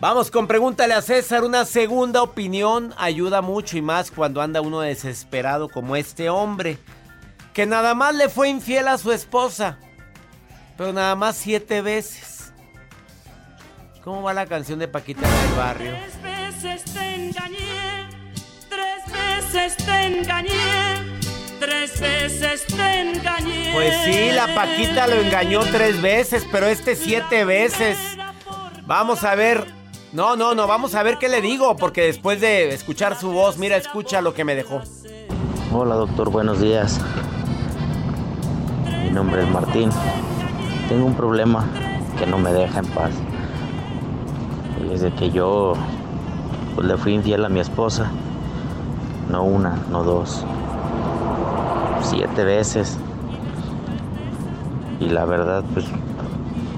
Vamos 0.00 0.30
con 0.30 0.46
pregúntale 0.46 0.94
a 0.94 1.02
César. 1.02 1.42
Una 1.42 1.64
segunda 1.64 2.22
opinión 2.22 2.94
ayuda 2.98 3.42
mucho 3.42 3.76
y 3.76 3.82
más 3.82 4.10
cuando 4.10 4.40
anda 4.40 4.60
uno 4.60 4.80
desesperado 4.80 5.68
como 5.68 5.96
este 5.96 6.30
hombre 6.30 6.78
que 7.58 7.66
nada 7.66 7.92
más 7.92 8.14
le 8.14 8.28
fue 8.28 8.48
infiel 8.48 8.86
a 8.86 8.98
su 8.98 9.10
esposa, 9.10 9.78
pero 10.76 10.92
nada 10.92 11.16
más 11.16 11.36
siete 11.36 11.82
veces. 11.82 12.52
¿Cómo 14.04 14.22
va 14.22 14.32
la 14.32 14.46
canción 14.46 14.78
de 14.78 14.86
Paquita 14.86 15.28
del 15.28 15.56
barrio? 15.56 15.90
Tres 15.90 16.22
veces 16.22 16.94
te 16.94 17.14
engañé, 17.16 18.08
tres 18.68 19.52
veces 19.52 19.76
te 19.84 20.06
engañé, 20.06 21.07
tres 21.58 22.00
veces 22.00 22.64
te 22.66 23.00
engañé. 23.00 23.70
Pues 23.72 23.94
sí, 24.04 24.30
la 24.32 24.54
Paquita 24.54 25.06
lo 25.06 25.16
engañó 25.16 25.60
tres 25.60 26.00
veces, 26.00 26.46
pero 26.50 26.66
este 26.66 26.96
siete 26.96 27.44
veces. 27.44 27.98
Vamos 28.86 29.24
a 29.24 29.34
ver. 29.34 29.66
No, 30.12 30.36
no, 30.36 30.54
no, 30.54 30.66
vamos 30.66 30.94
a 30.94 31.02
ver 31.02 31.18
qué 31.18 31.28
le 31.28 31.42
digo, 31.42 31.76
porque 31.76 32.02
después 32.02 32.40
de 32.40 32.72
escuchar 32.72 33.18
su 33.18 33.30
voz, 33.30 33.58
mira, 33.58 33.76
escucha 33.76 34.22
lo 34.22 34.32
que 34.32 34.44
me 34.44 34.54
dejó. 34.54 34.80
Hola 35.72 35.96
doctor, 35.96 36.30
buenos 36.30 36.60
días. 36.60 36.98
Mi 39.04 39.10
nombre 39.10 39.42
es 39.42 39.50
Martín. 39.50 39.90
Tengo 40.88 41.04
un 41.04 41.14
problema 41.14 41.66
que 42.18 42.26
no 42.26 42.38
me 42.38 42.52
deja 42.52 42.78
en 42.78 42.86
paz. 42.86 43.10
Y 44.82 44.88
desde 44.88 45.12
que 45.12 45.30
yo 45.30 45.74
pues, 46.74 46.86
le 46.86 46.96
fui 46.96 47.12
infiel 47.12 47.44
a 47.44 47.50
mi 47.50 47.60
esposa, 47.60 48.10
no 49.30 49.42
una, 49.42 49.76
no 49.90 50.04
dos, 50.04 50.44
siete 52.02 52.44
veces. 52.44 52.98
Y 55.00 55.08
la 55.08 55.24
verdad, 55.24 55.64
pues 55.72 55.86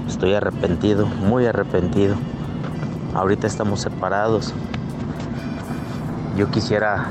estoy 0.07 0.33
arrepentido, 0.33 1.05
muy 1.05 1.45
arrepentido. 1.45 2.15
Ahorita 3.13 3.47
estamos 3.47 3.81
separados. 3.81 4.53
Yo 6.37 6.49
quisiera 6.49 7.07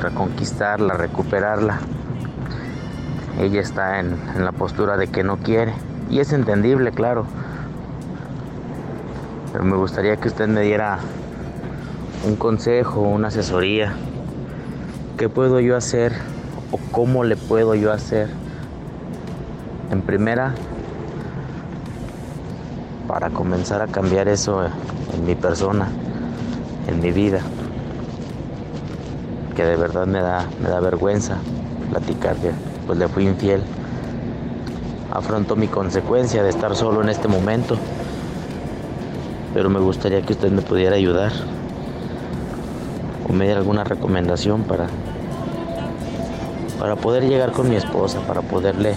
reconquistarla, 0.00 0.94
recuperarla 0.94 1.80
ella 3.38 3.60
está 3.60 4.00
en, 4.00 4.16
la 4.38 4.52
postura 4.52 4.96
de 4.96 5.08
que 5.08 5.22
no 5.22 5.36
quiere. 5.36 5.74
Y 6.08 6.20
es 6.20 6.32
entendible, 6.32 6.92
claro. 6.92 7.26
Pero 9.52 9.64
me 9.64 9.76
gustaría 9.76 10.16
que 10.16 10.28
usted 10.28 10.48
me 10.48 10.62
diera 10.62 10.98
un 12.26 12.36
consejo, 12.36 13.02
una 13.02 13.28
asesoría. 13.28 13.92
¿Qué 15.18 15.28
puedo 15.28 15.60
yo 15.60 15.76
hacer 15.76 16.14
o 16.70 16.78
cómo 16.90 17.24
le 17.24 17.36
puedo 17.36 17.74
yo 17.74 17.92
hacer? 17.92 18.28
En 19.90 20.02
primera, 20.02 20.54
para 23.06 23.30
comenzar 23.30 23.82
a 23.82 23.86
cambiar 23.86 24.28
eso 24.28 24.64
en 25.14 25.26
mi 25.26 25.34
persona, 25.34 25.88
en 26.88 27.00
mi 27.00 27.12
vida, 27.12 27.40
que 29.54 29.64
de 29.64 29.76
verdad 29.76 30.06
me 30.06 30.20
da, 30.20 30.46
me 30.62 30.68
da 30.68 30.80
vergüenza 30.80 31.38
platicar 31.90 32.36
de, 32.36 32.52
pues 32.86 32.98
le 32.98 33.08
fui 33.08 33.24
infiel. 33.24 33.62
Afronto 35.12 35.56
mi 35.56 35.68
consecuencia 35.68 36.42
de 36.42 36.50
estar 36.50 36.74
solo 36.76 37.02
en 37.02 37.08
este 37.08 37.28
momento, 37.28 37.76
pero 39.54 39.70
me 39.70 39.80
gustaría 39.80 40.20
que 40.22 40.34
usted 40.34 40.50
me 40.50 40.62
pudiera 40.62 40.96
ayudar 40.96 41.32
o 43.28 43.32
me 43.32 43.46
diera 43.46 43.60
alguna 43.60 43.84
recomendación 43.84 44.64
para 44.64 44.88
para 46.86 46.94
poder 46.94 47.24
llegar 47.24 47.50
con 47.50 47.68
mi 47.68 47.74
esposa, 47.74 48.24
para 48.28 48.42
poderle 48.42 48.94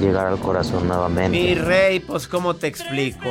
llegar 0.00 0.26
al 0.26 0.40
corazón 0.40 0.88
nuevamente. 0.88 1.38
Mi 1.38 1.54
rey, 1.54 2.00
pues 2.00 2.26
cómo 2.26 2.56
te 2.56 2.66
explico. 2.66 3.28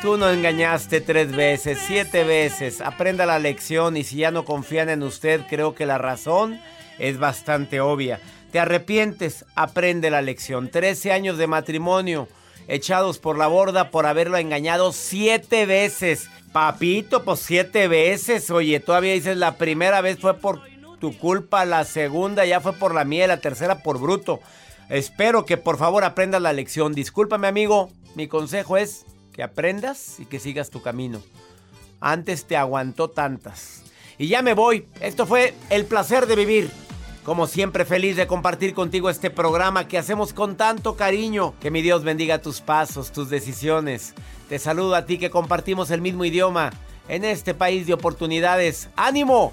Tú 0.00 0.16
no 0.16 0.30
engañaste 0.30 1.00
tres 1.00 1.34
veces, 1.34 1.80
siete 1.84 2.22
veces. 2.22 2.80
Aprenda 2.80 3.26
la 3.26 3.40
lección 3.40 3.96
y 3.96 4.04
si 4.04 4.18
ya 4.18 4.30
no 4.30 4.44
confían 4.44 4.90
en 4.90 5.02
usted, 5.02 5.40
creo 5.50 5.74
que 5.74 5.86
la 5.86 5.98
razón 5.98 6.60
es 7.00 7.18
bastante 7.18 7.80
obvia. 7.80 8.20
Te 8.52 8.60
arrepientes, 8.60 9.44
aprende 9.56 10.08
la 10.08 10.22
lección. 10.22 10.68
13 10.68 11.10
años 11.10 11.38
de 11.38 11.48
matrimonio 11.48 12.28
echados 12.68 13.18
por 13.18 13.36
la 13.38 13.48
borda 13.48 13.90
por 13.90 14.06
haberlo 14.06 14.36
engañado 14.36 14.92
siete 14.92 15.66
veces. 15.66 16.30
Papito, 16.52 17.24
pues 17.24 17.40
siete 17.40 17.88
veces. 17.88 18.52
Oye, 18.52 18.78
todavía 18.78 19.14
dices 19.14 19.36
la 19.36 19.56
primera 19.56 20.00
vez 20.00 20.20
fue 20.20 20.34
por 20.34 20.60
tu 21.00 21.16
culpa, 21.18 21.64
la 21.64 21.84
segunda 21.84 22.44
ya 22.44 22.60
fue 22.60 22.72
por 22.72 22.94
la 22.94 23.04
mía, 23.04 23.26
la 23.26 23.40
tercera 23.40 23.82
por 23.82 23.98
bruto. 23.98 24.40
Espero 24.88 25.44
que 25.44 25.56
por 25.56 25.78
favor 25.78 26.04
aprendas 26.04 26.42
la 26.42 26.52
lección. 26.52 26.94
Discúlpame 26.94 27.48
amigo, 27.48 27.90
mi 28.14 28.28
consejo 28.28 28.76
es 28.76 29.04
que 29.32 29.42
aprendas 29.42 30.18
y 30.20 30.26
que 30.26 30.40
sigas 30.40 30.70
tu 30.70 30.80
camino. 30.80 31.20
Antes 32.00 32.46
te 32.46 32.56
aguantó 32.56 33.10
tantas. 33.10 33.82
Y 34.18 34.28
ya 34.28 34.42
me 34.42 34.54
voy. 34.54 34.86
Esto 35.00 35.26
fue 35.26 35.54
el 35.70 35.84
placer 35.84 36.26
de 36.26 36.36
vivir. 36.36 36.70
Como 37.24 37.46
siempre, 37.48 37.84
feliz 37.84 38.16
de 38.16 38.28
compartir 38.28 38.72
contigo 38.72 39.10
este 39.10 39.30
programa 39.30 39.88
que 39.88 39.98
hacemos 39.98 40.32
con 40.32 40.56
tanto 40.56 40.96
cariño. 40.96 41.54
Que 41.60 41.70
mi 41.70 41.82
Dios 41.82 42.04
bendiga 42.04 42.40
tus 42.40 42.60
pasos, 42.60 43.10
tus 43.12 43.28
decisiones. 43.28 44.14
Te 44.48 44.58
saludo 44.58 44.94
a 44.94 45.06
ti 45.06 45.18
que 45.18 45.30
compartimos 45.30 45.90
el 45.90 46.00
mismo 46.00 46.24
idioma 46.24 46.70
en 47.08 47.24
este 47.24 47.52
país 47.52 47.86
de 47.86 47.94
oportunidades. 47.94 48.88
¡Ánimo! 48.96 49.52